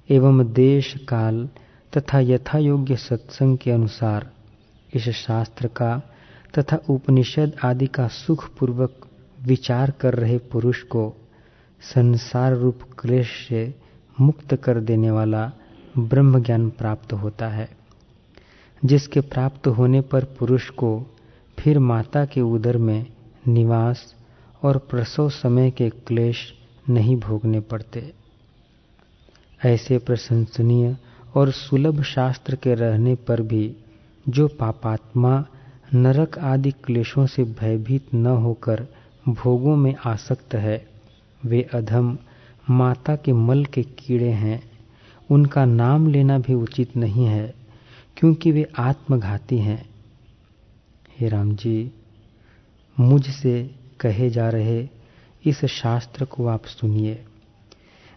एवं 0.10 0.54
देश 0.54 0.96
काल 1.10 1.50
तथा 1.98 2.20
यथा 2.20 2.58
योग्य 2.58 2.96
सत्संग 2.96 3.58
के 3.58 3.72
अनुसार, 3.72 4.32
इस 4.94 5.10
शास्त्र 5.10 5.68
का 5.68 6.02
तथा 6.58 6.78
उपनिषद 6.90 7.52
आदि 7.64 7.88
का 7.88 8.08
सुख 8.08 8.50
पूर्वक 8.58 9.08
विचार 9.46 9.92
कर 9.92 10.14
रहे 10.14 10.38
पुरुष 10.38 10.82
को 10.82 11.14
संसार 11.82 12.54
रूप 12.54 12.80
क्लेश 13.00 13.48
से 13.48 13.76
मुक्त 14.22 14.56
कर 14.56 14.80
देने 14.80 15.12
वाला 15.12 15.52
ब्रह्म 15.98 16.44
ज्ञान 16.44 16.70
प्राप्त 16.70 17.14
होता 17.14 17.48
है, 17.48 17.70
जिसके 18.86 19.20
प्राप्त 19.20 19.68
होने 19.68 20.02
पर 20.02 20.24
पुरुष 20.24 20.70
को 20.70 21.06
फिर 21.60 21.80
माता 21.80 22.26
के 22.26 22.42
उदर 22.42 22.78
में 22.78 23.06
निवास 23.48 24.16
और 24.64 24.78
प्रसव 24.78 25.30
समय 25.30 25.72
के 25.72 25.90
क्लेश 25.90 26.54
नहीं 26.90 27.16
भोगने 27.16 27.60
पड़ते। 27.60 28.14
ऐसे 29.66 29.98
प्रशंसनीय 29.98 30.98
और 31.36 31.52
सुलभ 31.52 32.02
शास्त्र 32.04 32.56
के 32.56 32.74
रहने 32.74 33.16
पर 33.16 33.42
भी 33.42 33.76
जो 34.30 34.48
पापात्मा 34.48 35.46
नरक 35.94 36.38
आदि 36.38 36.72
क्लेशों 36.72 37.26
से 37.26 37.44
भयभीत 37.44 38.14
न 38.14 38.26
होकर 38.26 38.88
भोगों 39.30 39.76
में 39.76 39.96
आसक्त 40.06 40.56
है। 40.56 40.88
वे 41.46 41.70
अधम, 41.74 42.18
माता 42.70 43.16
के 43.16 43.34
मल 43.34 43.66
के 43.66 43.84
कीड़े 43.84 44.30
हैं। 44.30 44.72
उनका 45.32 45.66
नाम 45.66 46.08
लेना 46.08 46.40
भी 46.40 46.54
उचित 46.54 46.98
नहीं 46.98 47.26
है, 47.26 47.54
क्योंकि 48.18 48.52
वे 48.52 48.72
आत्मघाती 48.78 49.58
हैं। 49.58 49.90
हे 51.20 51.30
राम 51.30 51.56
जी 51.56 51.92
मुझसे 53.00 53.76
कहे 54.00 54.30
जा 54.30 54.50
रहे 54.50 54.90
इस 55.46 55.66
शास्त्र 55.66 56.26
को 56.26 56.48
आप 56.48 56.66
सुनिए। 56.66 57.26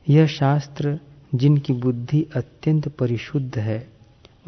यह 0.08 0.26
शास्त्र 0.26 1.00
जिनकी 1.34 1.72
बुद्धि 1.72 2.26
अत्यंत 2.36 2.88
परिशुद्ध 2.88 3.58
है, 3.58 3.88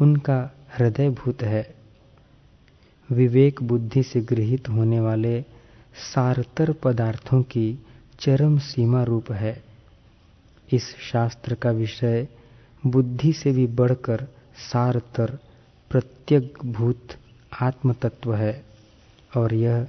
उनका 0.01 0.51
हृदयभूत 0.77 1.41
है। 1.41 1.78
विवेक 3.11 3.63
बुद्धि 3.63 4.03
से 4.03 4.21
गृहित 4.21 4.69
होने 4.69 4.99
वाले 4.99 5.41
सारतर 6.13 6.71
पदार्थों 6.71 7.41
की 7.41 7.79
चरम 8.19 8.57
सीमा 8.57 9.03
रूप 9.03 9.31
है। 9.31 9.63
इस 10.71 10.95
शास्त्र 10.97 11.55
का 11.55 11.71
विषय 11.71 12.27
बुद्धि 12.87 13.33
से 13.33 13.51
भी 13.51 13.67
बढ़कर 13.67 14.27
सारतर, 14.73 15.39
प्रत्यगभूत 15.89 17.07
आत्म 17.61 17.93
तत्व 17.93 18.35
है 18.35 18.65
और 19.37 19.53
यह 19.53 19.87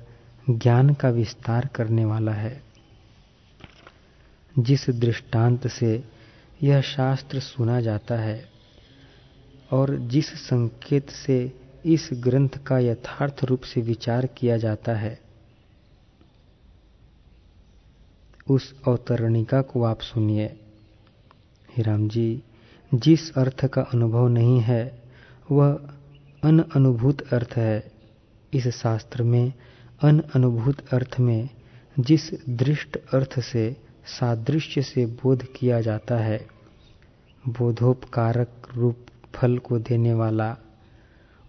ज्ञान 0.51 0.95
का 0.95 1.09
विस्तार 1.09 1.67
करने 1.67 2.05
वाला 2.05 2.33
है। 2.33 2.63
जिस 4.59 4.91
दृष्टांत 4.91 5.69
से 5.69 6.05
यह 6.63 6.81
शास्त्र 6.81 7.41
सुना 7.41 7.81
जाता 7.81 8.15
है 8.15 8.49
और 9.73 9.97
जिस 9.97 10.27
संकेत 10.27 11.11
से 11.11 11.53
इस 11.87 12.11
ग्रंथ 12.13 12.49
का 12.49 12.79
यथार्थ 12.79 13.45
रूप 13.45 13.61
से 13.61 13.81
विचार 13.81 14.27
किया 14.27 14.57
जाता 14.57 14.93
है। 14.93 15.21
उस 18.51 18.83
अवतरणिका 18.87 19.63
को 19.63 19.83
आप 19.83 20.01
सुनिए। 20.01 20.47
हिराम 21.77 22.09
जी, 22.09 22.43
जिस 22.95 23.35
अर्थ 23.35 23.67
का 23.67 23.83
अनुभव 23.83 24.29
नहीं 24.29 24.61
है, 24.61 25.03
वह 25.51 25.73
अन 26.45 26.61
अनुभूत 26.61 27.33
अर्थ 27.33 27.55
है। 27.57 27.93
इस 28.55 28.69
शास्त्र 28.69 29.23
में 29.23 29.53
अन 30.03 30.21
अनुभूत 30.35 30.89
अर्थ 30.89 31.17
में, 31.21 31.49
जिस 32.01 32.49
दृष्ट 32.49 32.99
अर्थ 33.15 33.41
से, 33.41 33.77
सादृश्य 34.07 34.83
से 34.83 35.07
बोध 35.07 35.45
किया 35.57 35.81
जाता 35.81 36.17
है, 36.17 36.49
बोधोपकारक 37.49 38.49
रूप 38.75 38.97
फल 39.35 39.59
को 39.59 39.79
देने 39.79 40.15
वाला 40.15 40.57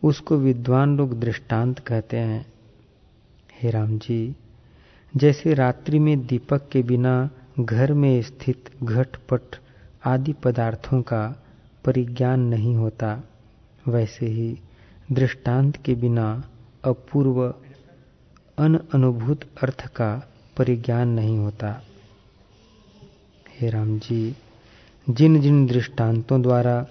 उसको 0.03 0.37
विद्वान 0.37 0.95
लोग 0.97 1.19
दृष्टांत 1.19 1.79
कहते 1.79 2.17
हैं। 2.17 2.45
हे 3.61 3.69
राम 3.69 3.97
जी 3.97 4.35
जैसे 5.13 5.53
रात्रि 5.53 5.99
में 5.99 6.25
दीपक 6.25 6.67
के 6.71 6.81
बिना 6.83 7.29
घर 7.59 7.93
में 7.93 8.21
स्थित 8.21 8.69
घटपट 8.83 9.55
आदि 10.05 10.33
पदार्थों 10.33 11.01
का 11.01 11.23
परिज्ञान 11.85 12.39
नहीं 12.39 12.75
होता, 12.75 13.21
वैसे 13.87 14.25
ही 14.25 14.57
दृष्टांत 15.11 15.77
के 15.77 15.95
बिना 15.95 16.43
अपूर्व 16.83 17.41
अन 18.57 18.79
अनुभूत 18.93 19.43
अर्थ 19.63 19.85
का 19.87 20.09
परिज्ञान 20.57 21.09
नहीं 21.09 21.37
होता। 21.37 21.81
हे 23.59 23.69
राम 23.69 23.97
जी 23.99 24.35
जिन 25.07 25.39
जिन 25.41 25.65
दृष्टांतों 25.67 26.41
द्वारा 26.41 26.85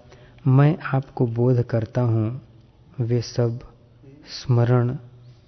मैं 0.46 0.76
आपको 0.94 1.26
बोध 1.26 1.62
करता 1.62 2.00
हूँ 2.02 2.40
वे 3.00 3.20
सब 3.22 3.60
स्मरण 4.26 4.96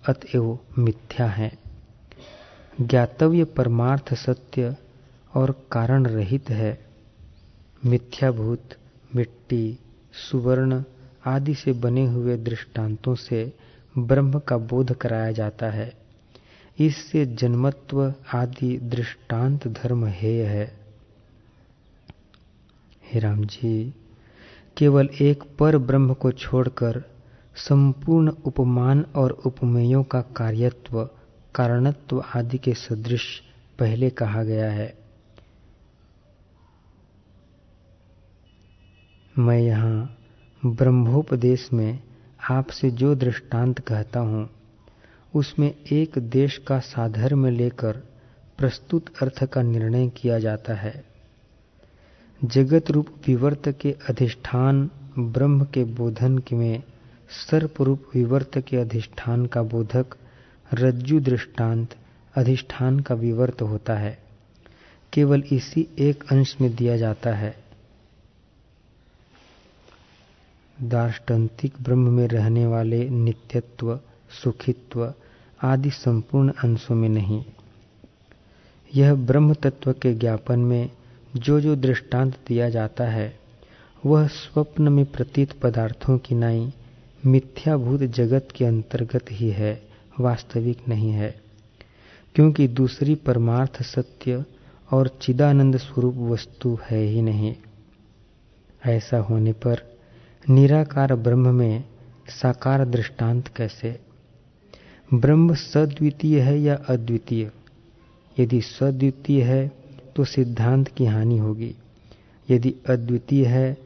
अतएव 0.09 0.59
मिथ्या 0.79 1.27
हैं। 1.27 1.59
ज्ञातव्य 2.81 3.45
परमार्थ 3.45 4.15
सत्य 4.15 4.77
और 5.35 5.67
कारण 5.73 6.07
रहित 6.07 6.51
है। 6.51 6.87
मिथ्याभूत, 7.85 8.63
मिट्टी, 9.15 9.79
सुवर्ण 10.31 10.83
आदि 11.27 11.55
से 11.55 11.73
बने 11.73 12.07
हुए 12.07 12.37
दृष्टांतों 12.37 13.15
से 13.15 13.53
ब्रह्म 13.99 14.39
का 14.39 14.57
बोध 14.57 14.95
कराया 14.95 15.33
जाता 15.33 15.67
है। 15.67 15.95
इससे 16.79 17.27
जन्मत्व 17.27 18.15
आदि 18.35 18.79
दृष्टांत 18.79 19.69
धर्म 19.69 20.07
हेय 20.07 20.43
है। 20.43 20.81
हे 23.13 23.21
राम 23.21 23.45
जी, 23.45 23.95
केवल 24.77 25.11
एक 25.21 25.45
पर 25.59 25.79
ब्रह्म 25.79 26.15
को 26.15 26.33
छोड़कर 26.33 27.12
संपूर्ण 27.57 28.33
उपमान 28.45 29.05
और 29.17 29.31
उपमेयों 29.31 30.03
का 30.03 30.21
कार्यत्व, 30.21 31.05
कारणत्व 31.55 32.25
आदि 32.35 32.59
के 32.59 32.75
सदृश 32.75 33.43
पहले 33.79 34.11
कहा 34.11 34.43
गया 34.43 34.71
है। 34.71 34.95
मैं 39.39 39.59
यहाँ 39.59 40.19
ब्रह्मोपदेश 40.67 41.69
में 41.73 41.99
आपसे 42.51 42.91
जो 42.91 43.15
दृष्टांत 43.15 43.79
कहता 43.79 44.21
हूँ, 44.21 44.49
उसमें 45.35 45.75
एक 45.93 46.19
देश 46.19 46.59
का 46.59 46.79
साधर्म 46.79 47.47
लेकर 47.47 47.93
प्रस्तुत 48.59 49.05
अर्थ 49.23 49.45
का 49.45 49.63
निर्णय 49.63 50.09
किया 50.09 50.39
जाता 50.39 50.75
है। 50.75 51.05
जगत 52.45 52.91
रूप 52.91 53.07
विवर्त 53.27 53.69
के 53.69 53.97
अधिष्ठान 54.09 54.91
ब्रह्म 55.19 55.65
के 55.65 55.85
बोधन 55.85 56.43
में 56.53 56.83
सर्प 57.33 57.83
रूप 57.83 58.05
विवर्त 58.15 58.59
के 58.59 58.77
अधिष्ठान 58.77 59.47
का 59.47 59.63
बोधक, 59.63 60.07
रज्जु 60.75 61.21
दृष्टांत 61.21 61.97
अधिष्ठान 62.37 63.01
का 63.01 63.15
विवर्त 63.15 63.63
होता 63.63 63.95
है। 63.95 64.19
केवल 65.13 65.43
इसी 65.53 65.89
एक 65.99 66.25
अंश 66.33 66.57
में 66.61 66.75
दिया 66.75 66.97
जाता 66.97 67.31
है। 67.31 67.65
दार्ष्टान्तिक 70.83 71.75
ब्रह्म 71.83 72.13
में 72.13 72.29
रहने 72.29 72.67
वाले 72.67 73.09
नित्यत्व, 73.09 74.01
सुखित्व 74.43 75.15
आदि 75.63 75.91
संपूर्ण 75.91 76.53
अंशों 76.65 76.95
में 76.95 77.09
नहीं। 77.09 77.45
यह 78.95 79.15
ब्रह्म 79.15 79.55
तत्व 79.55 79.93
के 79.93 80.15
ज्ञापन 80.15 80.61
में 80.61 80.91
जो 81.37 81.61
जो 81.61 81.77
दृष्टांत 81.77 82.39
दिया 82.49 82.71
जाता 82.71 83.05
है, 83.05 83.39
वह 84.07 84.27
स्वप्न 84.27 84.89
में 84.89 85.07
प्रतीत 85.07 85.53
पदार्थों 85.53 86.19
की 86.19 86.35
नाई 86.35 86.73
मिथ्याभूत 87.27 88.01
जगत 88.01 88.49
के 88.57 88.65
अंतर्गत 88.65 89.25
ही 89.31 89.51
है, 89.51 89.83
वास्तविक 90.21 90.79
नहीं 90.89 91.11
है। 91.11 91.41
क्योंकि 92.35 92.69
दूसरी 92.69 93.15
परमार्थ 93.15 93.83
सत्य 93.83 94.45
और 94.91 95.19
चिदानंद 95.23 95.77
स्वरूप 95.77 96.15
वस्तु 96.17 96.79
है 96.91 96.99
ही 96.99 97.23
नहीं। 97.23 97.55
ऐसा 98.87 99.19
होने 99.19 99.53
पर 99.53 99.99
निराकार 100.51 101.15
ब्रह्म 101.15 101.55
में 101.55 101.85
साकार 102.29 102.85
दृष्टांत 102.85 103.49
कैसे? 103.49 104.01
ब्रह्म 105.15 105.55
सद्वितीय 105.55 106.41
है 106.41 106.61
या 106.61 106.75
अद्वितीय? 106.75 107.51
यदि 108.39 108.61
सद्वितीय 108.61 109.43
है 109.43 109.71
तो 110.17 110.25
सिद्धांत 110.25 110.89
की 110.89 111.05
हानि 111.05 111.39
होगी। 111.39 111.75
यदि 112.51 112.75
अद्वितीय 112.89 113.47
है 113.47 113.77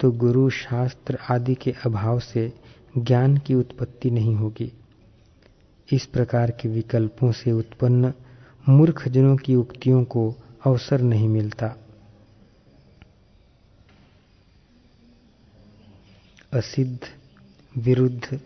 तो 0.00 0.10
गुरु, 0.10 0.50
शास्त्र 0.50 1.18
आदि 1.30 1.54
के 1.54 1.74
अभाव 1.86 2.20
से 2.20 2.52
ज्ञान 2.98 3.36
की 3.36 3.54
उत्पत्ति 3.54 4.10
नहीं 4.10 4.34
होगी। 4.34 4.72
इस 5.92 6.06
प्रकार 6.06 6.50
के 6.50 6.68
विकल्पों 6.68 7.32
से 7.32 7.52
उत्पन्न 7.52 8.12
मूर्ख 8.68 9.08
जनों 9.08 9.36
की 9.36 9.54
उक्तियों 9.54 10.04
को 10.04 10.34
अवसर 10.66 11.00
नहीं 11.00 11.28
मिलता। 11.28 11.76
असिद्ध, 16.52 16.98
विरुद्ध 17.78 18.40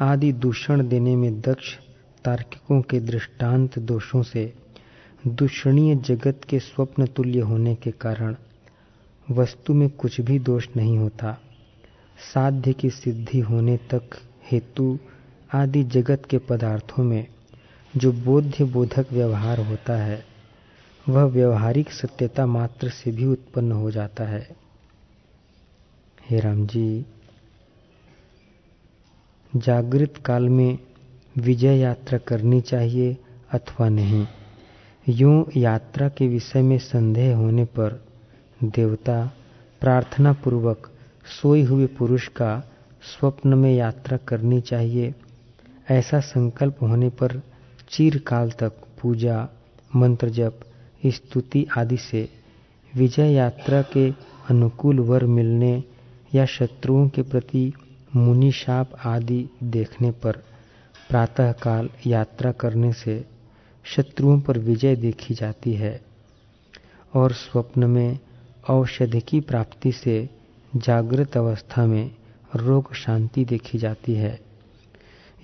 आदि 0.00 0.32
दूषण 0.32 0.88
देने 0.88 1.16
में 1.16 1.40
दक्ष 1.40 1.76
तार्किकों 2.24 2.82
के 2.82 3.00
दृष्टांत 3.00 3.78
दोषों 3.78 4.22
से 4.22 4.54
दूषणीय 5.26 5.94
जगत 5.94 6.40
के 6.48 6.58
स्वप्न 6.58 7.06
तुल्य 7.06 7.40
होने 7.40 7.74
के 7.74 7.90
कारण 7.90 8.36
वस्तु 9.30 9.74
में 9.74 9.90
कुछ 9.90 10.20
भी 10.20 10.38
दोष 10.38 10.68
नहीं 10.76 10.98
होता। 10.98 11.40
साध्य 12.20 12.72
की 12.72 12.90
सिद्धि 12.90 13.40
होने 13.40 13.76
तक 13.76 14.10
हेतु 14.50 14.98
आदि 15.54 15.84
जगत 15.84 16.22
के 16.30 16.38
पदार्थों 16.38 17.04
में 17.04 17.26
जो 17.96 18.12
बोध्य 18.12 18.64
बोधक 18.64 19.06
व्यवहार 19.12 19.58
होता 19.58 19.96
है, 19.96 20.24
वह 21.08 21.24
व्यवहारिक 21.24 21.90
सत्यता 21.90 22.46
मात्र 22.46 22.88
से 22.88 23.10
भी 23.10 23.24
उत्पन्न 23.24 23.72
हो 23.72 23.90
जाता 23.90 24.24
है। 24.24 24.56
हे 26.30 26.40
राम 26.40 26.66
जी 26.66 27.06
जागृत 29.56 30.14
काल 30.16 30.48
में 30.48 30.78
विजय 31.38 31.78
यात्रा 31.78 32.18
करनी 32.18 32.60
चाहिए 32.60 33.16
अथवा 33.52 33.88
नहीं? 33.88 34.26
यूँ 35.08 35.46
यात्रा 35.56 36.08
के 36.08 36.28
विषय 36.28 36.62
में 36.62 36.78
संदेह 36.78 37.36
होने 37.36 37.64
पर 37.64 38.04
देवता 38.64 39.32
प्रार्थना 39.80 40.32
पूर्वक 40.32 40.90
सोए 41.30 41.62
हुए 41.62 41.86
पुरुष 41.86 42.28
का 42.28 42.58
स्वप्न 43.02 43.54
में 43.54 43.72
यात्रा 43.74 44.16
करनी 44.28 44.60
चाहिए। 44.60 45.14
ऐसा 45.90 46.20
संकल्प 46.20 46.82
होने 46.82 47.08
पर 47.08 47.40
चिरकाल 47.90 48.50
तक 48.50 48.72
पूजा, 49.02 49.48
मंत्र 49.96 50.28
जप, 50.28 50.60
स्तुति 51.06 51.66
आदि 51.78 51.96
से 51.96 52.28
विजय 52.92 53.32
यात्रा 53.32 53.82
के 53.82 54.10
अनुकूल 54.50 55.00
वर 55.00 55.24
मिलने 55.24 55.72
या 56.34 56.44
शत्रुओं 56.46 57.08
के 57.08 57.22
प्रति 57.22 57.72
मुनि 58.16 58.50
शाप 58.52 58.90
आदि 59.04 59.48
देखने 59.62 60.10
पर 60.10 60.36
प्रातःकाल 61.08 61.88
यात्रा 62.06 62.52
करने 62.52 62.92
से 62.92 63.24
शत्रुओं 63.84 64.40
पर 64.40 64.58
विजय 64.58 64.96
देखी 64.96 65.34
जाती 65.34 65.72
है 65.74 66.00
और 67.14 67.32
स्वप्न 67.32 67.84
में 67.90 68.18
औषधि 68.70 69.20
की 69.20 69.40
प्राप्ति 69.40 69.92
से 69.92 70.39
जागृत 70.76 71.36
अवस्था 71.36 71.86
में 71.86 72.10
रोग 72.56 72.94
शांति 72.94 73.44
देखी 73.44 73.78
जाती 73.78 74.14
है। 74.14 74.40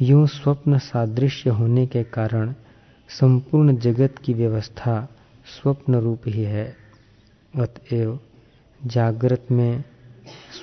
यूँ 0.00 0.26
स्वप्न 0.26 0.78
सादृश्य 0.78 1.50
होने 1.50 1.86
के 1.86 2.02
कारण 2.04 2.54
संपूर्ण 3.08 3.76
जगत 3.76 4.14
की 4.24 4.34
व्यवस्था 4.34 5.08
स्वप्न 5.46 5.94
रूप 5.94 6.22
ही 6.26 6.42
है। 6.42 6.76
अतएव 7.56 8.20
जागृत 8.86 9.46
में 9.50 9.84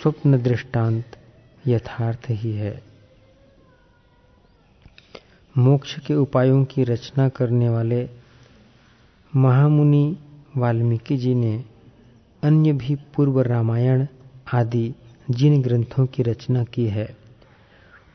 स्वप्न 0.02 0.42
दृष्टांत 0.42 1.06
यथार्थ 1.68 2.28
ही 2.30 2.52
है। 2.52 2.84
मोक्ष 5.58 6.00
के 6.00 6.16
उपायों 6.16 6.66
की 6.66 6.84
रचना 6.84 7.30
करने 7.30 7.70
वाले 7.70 8.10
महामुनि 9.36 10.18
वाल्मीकि 10.58 11.18
जी 11.18 11.36
ने 11.36 11.66
अन्य 12.44 12.74
भी 12.74 12.96
पूर्व 12.96 13.42
रामायण 13.42 14.08
आदि 14.54 14.94
जिन 15.30 15.62
ग्रंथों 15.62 16.06
की 16.06 16.24
रचना 16.24 16.64
की 16.64 16.86
है, 16.86 17.18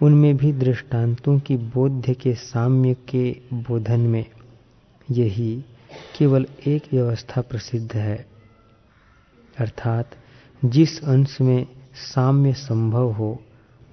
उनमें 0.02 0.36
भी 0.36 0.52
दृष्टांतों 0.52 1.38
की 1.38 1.56
बोध्य 1.56 2.14
के 2.14 2.34
साम्य 2.34 2.94
के 2.94 3.40
बोधन 3.52 4.00
में 4.00 4.24
यही 5.10 5.64
केवल 6.18 6.46
एक 6.66 6.82
व्यवस्था 6.92 7.40
प्रसिद्ध 7.40 7.96
है। 7.96 8.26
अर्थात 9.58 10.10
जिस 10.64 11.04
अंश 11.04 11.40
में 11.40 11.66
साम्य 11.94 12.52
संभव 12.52 13.12
हो, 13.12 13.42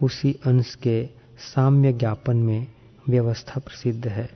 उसी 0.03 0.33
अंश 0.33 0.75
के 0.75 1.09
साम्य 1.39 1.93
ज्ञापन 1.93 2.37
में 2.37 2.67
व्यवस्था 3.09 3.59
प्रसिद्ध 3.59 4.07
है। 4.07 4.29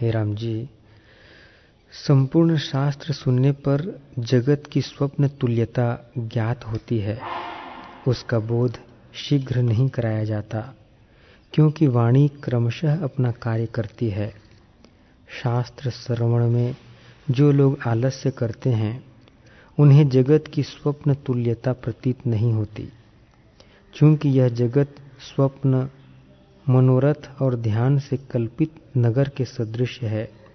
हे 0.00 0.10
राम 0.10 0.34
जी 0.34 0.70
संपूर्ण 1.92 2.56
शास्त्र 2.56 3.12
सुनने 3.12 3.52
पर 3.52 4.00
जगत 4.18 4.62
की 4.72 4.82
स्वप्न 4.82 5.28
तुल्यता 5.28 6.12
ज्ञात 6.18 6.64
होती 6.64 6.98
है। 6.98 7.20
उसका 8.08 8.38
बोध 8.38 8.78
शीघ्र 9.14 9.62
नहीं 9.62 9.88
कराया 9.88 10.24
जाता, 10.24 10.74
क्योंकि 11.52 11.86
वाणी 11.86 12.28
क्रमशः 12.28 13.02
अपना 13.02 13.30
कार्य 13.30 13.66
करती 13.66 14.10
है। 14.10 14.34
शास्त्र 15.42 15.90
श्रवण 15.90 16.50
में 16.50 16.76
जो 17.30 17.52
लोग 17.52 17.78
आलस्य 17.86 18.30
करते 18.30 18.70
हैं, 18.70 19.04
उन्हें 19.78 20.08
जगत 20.08 20.44
की 20.54 20.62
स्वप्न 20.62 21.14
तुल्यता 21.14 21.72
प्रतीत 21.72 22.26
नहीं 22.26 22.52
होती। 22.52 22.88
क्योंकि 23.94 24.28
यह 24.28 24.48
जगत 24.48 24.94
स्वप्न, 25.20 25.90
मनोरथ 26.68 27.42
और 27.42 27.56
ध्यान 27.56 27.98
से 27.98 28.16
कल्पित 28.16 28.72
नगर 28.96 29.28
के 29.28 29.44
सदृश 29.44 30.02
है 30.02 30.45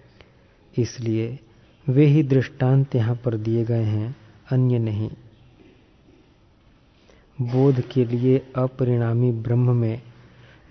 इसलिए 0.79 1.39
वे 1.89 2.05
ही 2.05 2.23
दृष्टांत 2.23 2.95
यहाँ 2.95 3.15
पर 3.15 3.37
दिए 3.37 3.65
गए 3.65 3.83
हैं, 3.83 4.15
अन्य 4.51 4.79
नहीं। 4.79 5.09
बोध 7.41 7.81
के 7.81 8.05
लिए 8.05 8.37
अपरिणामी 8.55 9.31
ब्रह्म 9.31 9.75
में 9.75 10.01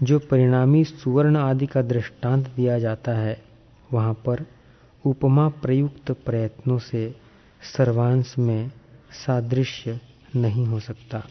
जो 0.02 0.18
परिणामी 0.18 0.84
सुवर्ण 0.84 1.36
आदि 1.36 1.66
का 1.66 1.82
दृष्टांत 1.82 2.48
दिया 2.48 2.78
जाता 2.78 3.12
है, 3.12 3.42
वहाँ 3.92 4.14
पर 4.14 4.46
उपमा 5.06 5.48
प्रयुक्त 5.48 6.10
प्रयत्नों 6.10 6.78
से 6.78 7.16
सर्वांश 7.76 8.34
में 8.38 8.70
सादृश्य 9.26 10.00
नहीं 10.36 10.66
हो 10.66 10.80
सकता। 10.80 11.28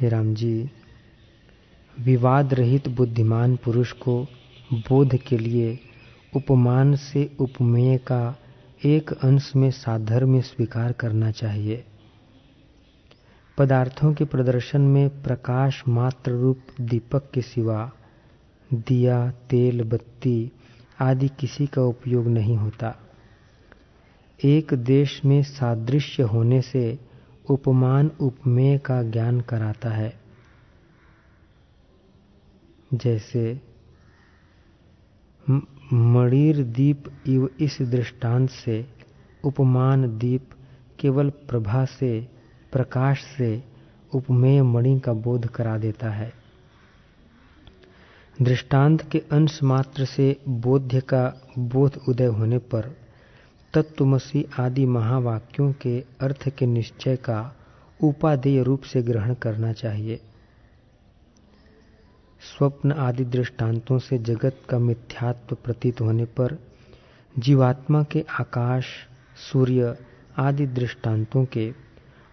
हे 0.00 0.08
राम 0.08 0.34
जी 0.34 0.70
विवाद 2.00 2.54
रहित 2.54 2.88
बुद्धिमान 2.88 3.56
पुरुष 3.56 3.92
को 3.92 4.26
बोध 4.72 5.16
के 5.16 5.38
लिए 5.38 5.78
उपमान 6.36 6.96
से 6.96 7.36
उपमेय 7.40 7.98
का 7.98 8.36
एक 8.84 9.12
अंश 9.12 9.52
में 9.56 9.70
साधर्म्य 9.70 10.40
स्वीकार 10.40 10.92
करना 10.92 11.30
चाहिए। 11.30 11.84
पदार्थों 13.58 14.14
के 14.14 14.24
प्रदर्शन 14.24 14.80
में 14.80 15.22
प्रकाश 15.22 15.82
मात्र 15.88 16.32
रूप 16.32 16.60
दीपक 16.80 17.30
के 17.30 17.42
सिवा 17.42 17.92
दिया, 18.74 19.30
तेल, 19.30 19.82
बत्ती 19.82 20.52
आदि 21.00 21.28
किसी 21.28 21.66
का 21.66 21.82
उपयोग 21.82 22.26
नहीं 22.26 22.56
होता। 22.56 22.96
एक 24.44 24.74
देश 24.74 25.24
में 25.24 25.42
सादृश्य 25.42 26.22
होने 26.22 26.62
से 26.62 26.98
उपमान, 27.50 28.10
उपमेय 28.20 28.78
का 28.78 29.02
ज्ञान 29.02 29.40
कराता 29.40 29.90
है। 29.90 30.19
जैसे 32.94 33.60
मणिर 35.92 36.62
दीप 36.62 37.04
इव 37.26 37.50
इस 37.60 37.78
दृष्टांत 37.80 38.50
से, 38.50 38.86
उपमान 39.44 40.18
दीप 40.18 40.50
केवल 41.00 41.30
प्रभा 41.30 41.84
से, 41.84 42.28
प्रकाश 42.72 43.24
से, 43.24 43.64
उपमेय 44.14 44.62
मणि 44.62 45.00
का 45.00 45.12
बोध 45.12 45.46
करा 45.46 45.78
देता 45.78 46.10
है। 46.10 46.32
दृष्टांत 48.42 49.10
के 49.10 49.18
अंश 49.18 49.62
मात्र 49.62 50.04
से 50.04 50.36
बोध्य 50.48 51.00
का 51.00 51.40
बोध 51.58 52.00
उदय 52.08 52.26
होने 52.26 52.58
पर, 52.58 52.96
तत्वमसी 53.74 54.46
आदि 54.58 54.86
महावाक्यों 54.86 55.72
के 55.72 56.04
अर्थ 56.20 56.48
के 56.48 56.66
निश्चय 56.66 57.16
का 57.16 57.56
उपादेय 58.02 58.62
रूप 58.62 58.82
से 58.82 59.02
ग्रहण 59.02 59.34
करना 59.34 59.72
चाहिए। 59.72 60.20
स्वप्न 62.40 62.92
आदि 62.92 63.24
दृष्टांतों 63.26 63.98
से 63.98 64.18
जगत 64.18 64.60
का 64.68 64.78
मिथ्यात्व 64.78 65.56
प्रतीत 65.64 66.00
होने 66.00 66.24
पर 66.38 66.56
जीवात्मा 67.34 68.02
के 68.02 68.24
आकाश, 68.40 68.84
सूर्य 69.52 69.96
आदि 70.38 70.66
दृष्टांतों 70.68 71.44
के 71.44 71.70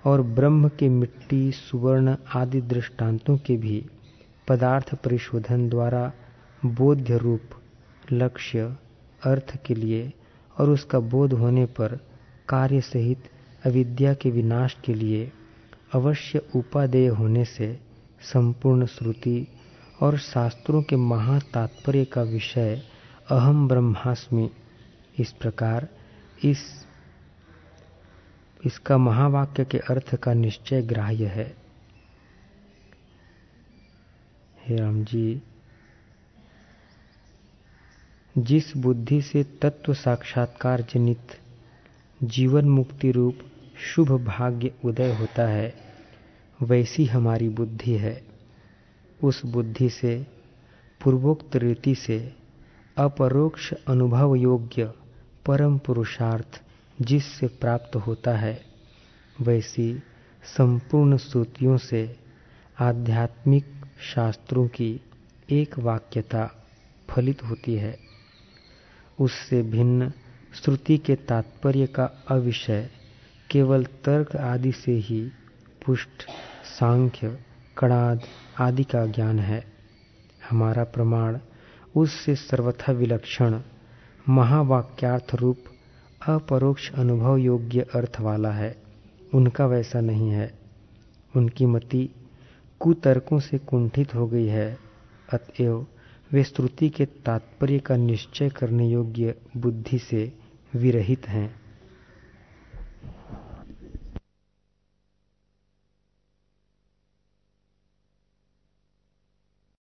और 0.04 0.22
ब्रह्म 0.22 0.70
के 0.70 0.90
मिट्टी, 0.90 1.52
सुवर्ण 1.52 2.16
आदि 2.36 2.62
दृष्टांतों 2.64 3.38
के 3.38 3.58
भी 3.58 3.84
पदार्थ 4.48 4.94
परिशोधन 4.96 5.68
द्वारा 5.70 6.12
बोध्य 6.66 7.18
रूप, 7.18 7.50
लक्ष्य, 8.12 8.76
अर्थ 9.22 9.56
के 9.66 9.76
लिए 9.76 10.12
और 10.56 10.70
उसका 10.70 11.00
बोध 11.10 11.34
होने 11.34 11.66
पर 11.80 11.96
कार्य 12.50 12.82
सहित 12.82 13.30
अविद्या 13.66 14.14
के 14.14 14.32
विनाश 14.32 14.78
के 14.86 14.94
लिए 14.94 15.32
अवश्य 15.96 16.42
उपादेय 16.56 17.08
होने 17.10 17.44
से 17.46 17.74
संपूर्ण 18.24 18.86
श्रुति 18.86 19.38
और 20.02 20.18
शास्त्रों 20.18 20.82
के 20.82 20.96
महातात्पर्य 20.96 22.06
का 22.06 22.22
विषय 22.22 22.82
अहम 23.32 23.68
ब्रह्मास्मि। 23.68 24.50
इस 25.20 25.32
प्रकार 25.32 25.88
इस, 26.46 26.86
इसका 28.66 28.98
महावाक्य 28.98 29.66
के 29.66 29.78
अर्थ 29.78 30.16
का 30.16 30.34
निश्चय 30.34 30.82
ग्राह्य 30.82 31.26
है। 31.26 31.56
हे 34.68 34.76
राम 34.76 35.04
जी 35.04 35.42
जिस 38.38 38.78
बुद्धि 38.78 39.22
से 39.22 39.44
तत्व 39.62 39.94
साक्षात्कार 39.94 40.82
जनित 40.82 41.40
जीवन 42.24 42.70
मुक्ति 42.70 43.12
रूप 43.12 43.40
शुभ 43.86 44.12
भाग्य 44.26 44.72
उदय 44.86 45.16
होता 45.16 45.48
है, 45.48 45.74
वैसी 46.62 47.06
हमारी 47.06 47.50
बुद्धि 47.50 47.98
है। 47.98 48.37
उस 49.24 49.46
बुद्धि 49.46 49.90
से, 49.90 50.28
पूर्वोक्त 51.04 51.56
रीति 51.56 51.96
से 51.96 52.36
अपरोक्ष 52.98 53.74
अनुभव 53.74 54.36
योग्य 54.36 54.94
परम 55.46 55.78
पुरुषार्थ 55.78 56.62
जिससे 57.02 57.48
प्राप्त 57.48 57.96
होता 57.96 58.38
है, 58.38 58.62
वैसी 59.42 60.04
संपूर्ण 60.58 61.18
श्रुतियों 61.18 61.78
से 61.78 62.20
आध्यात्मिक 62.80 63.66
शास्त्रों 64.16 64.68
की 64.68 65.02
एक 65.50 65.80
वाक्यता 65.80 66.52
फलित 67.10 67.44
होती 67.44 67.76
है। 67.76 67.98
उससे 69.20 69.62
भिन्न 69.62 70.12
श्रुति 70.64 70.98
के 70.98 71.16
तात्पर्य 71.16 71.88
का 71.88 72.06
अविषय 72.28 72.90
केवल 73.52 73.84
तर्क 73.84 74.36
आदि 74.36 74.72
से 74.72 74.92
ही 74.92 75.32
पुष्ट, 75.86 76.24
सांख्य 76.80 77.40
कणाद 77.78 78.22
आदि 78.60 78.84
का 78.84 79.06
ज्ञान 79.06 79.40
है। 79.40 79.66
हमारा 80.50 80.84
प्रमाण, 80.84 81.38
उससे 81.96 82.36
सर्वथा 82.36 82.92
विलक्षण, 82.92 83.62
महावाक्यार्थ 84.30 85.36
रूप, 85.36 85.58
अपरोक्ष 86.28 86.92
अनुभव 86.92 87.38
योग्य 87.38 87.82
अर्थ 87.82 88.18
वाला 88.20 88.52
है। 88.52 88.78
उनका 89.34 89.66
वैसा 89.66 90.02
नहीं 90.02 90.30
है। 90.30 90.60
उनकी 91.36 91.66
मति 91.66 92.10
कुतर्कों 92.80 93.40
से 93.40 93.58
कुंठित 93.58 94.16
हो 94.16 94.28
गई 94.28 94.48
है। 94.48 94.78
अतएव 95.34 95.88
वे 96.32 96.44
स्तुति 96.44 96.90
के 96.90 97.06
तात्पर्य 97.06 97.80
का 97.80 97.96
निश्चय 97.96 98.50
करने 98.50 98.88
योग्य 98.88 99.36
बुद्धि 99.58 100.00
से 100.00 100.34
विरहित 100.76 101.28
हैं। 101.28 101.67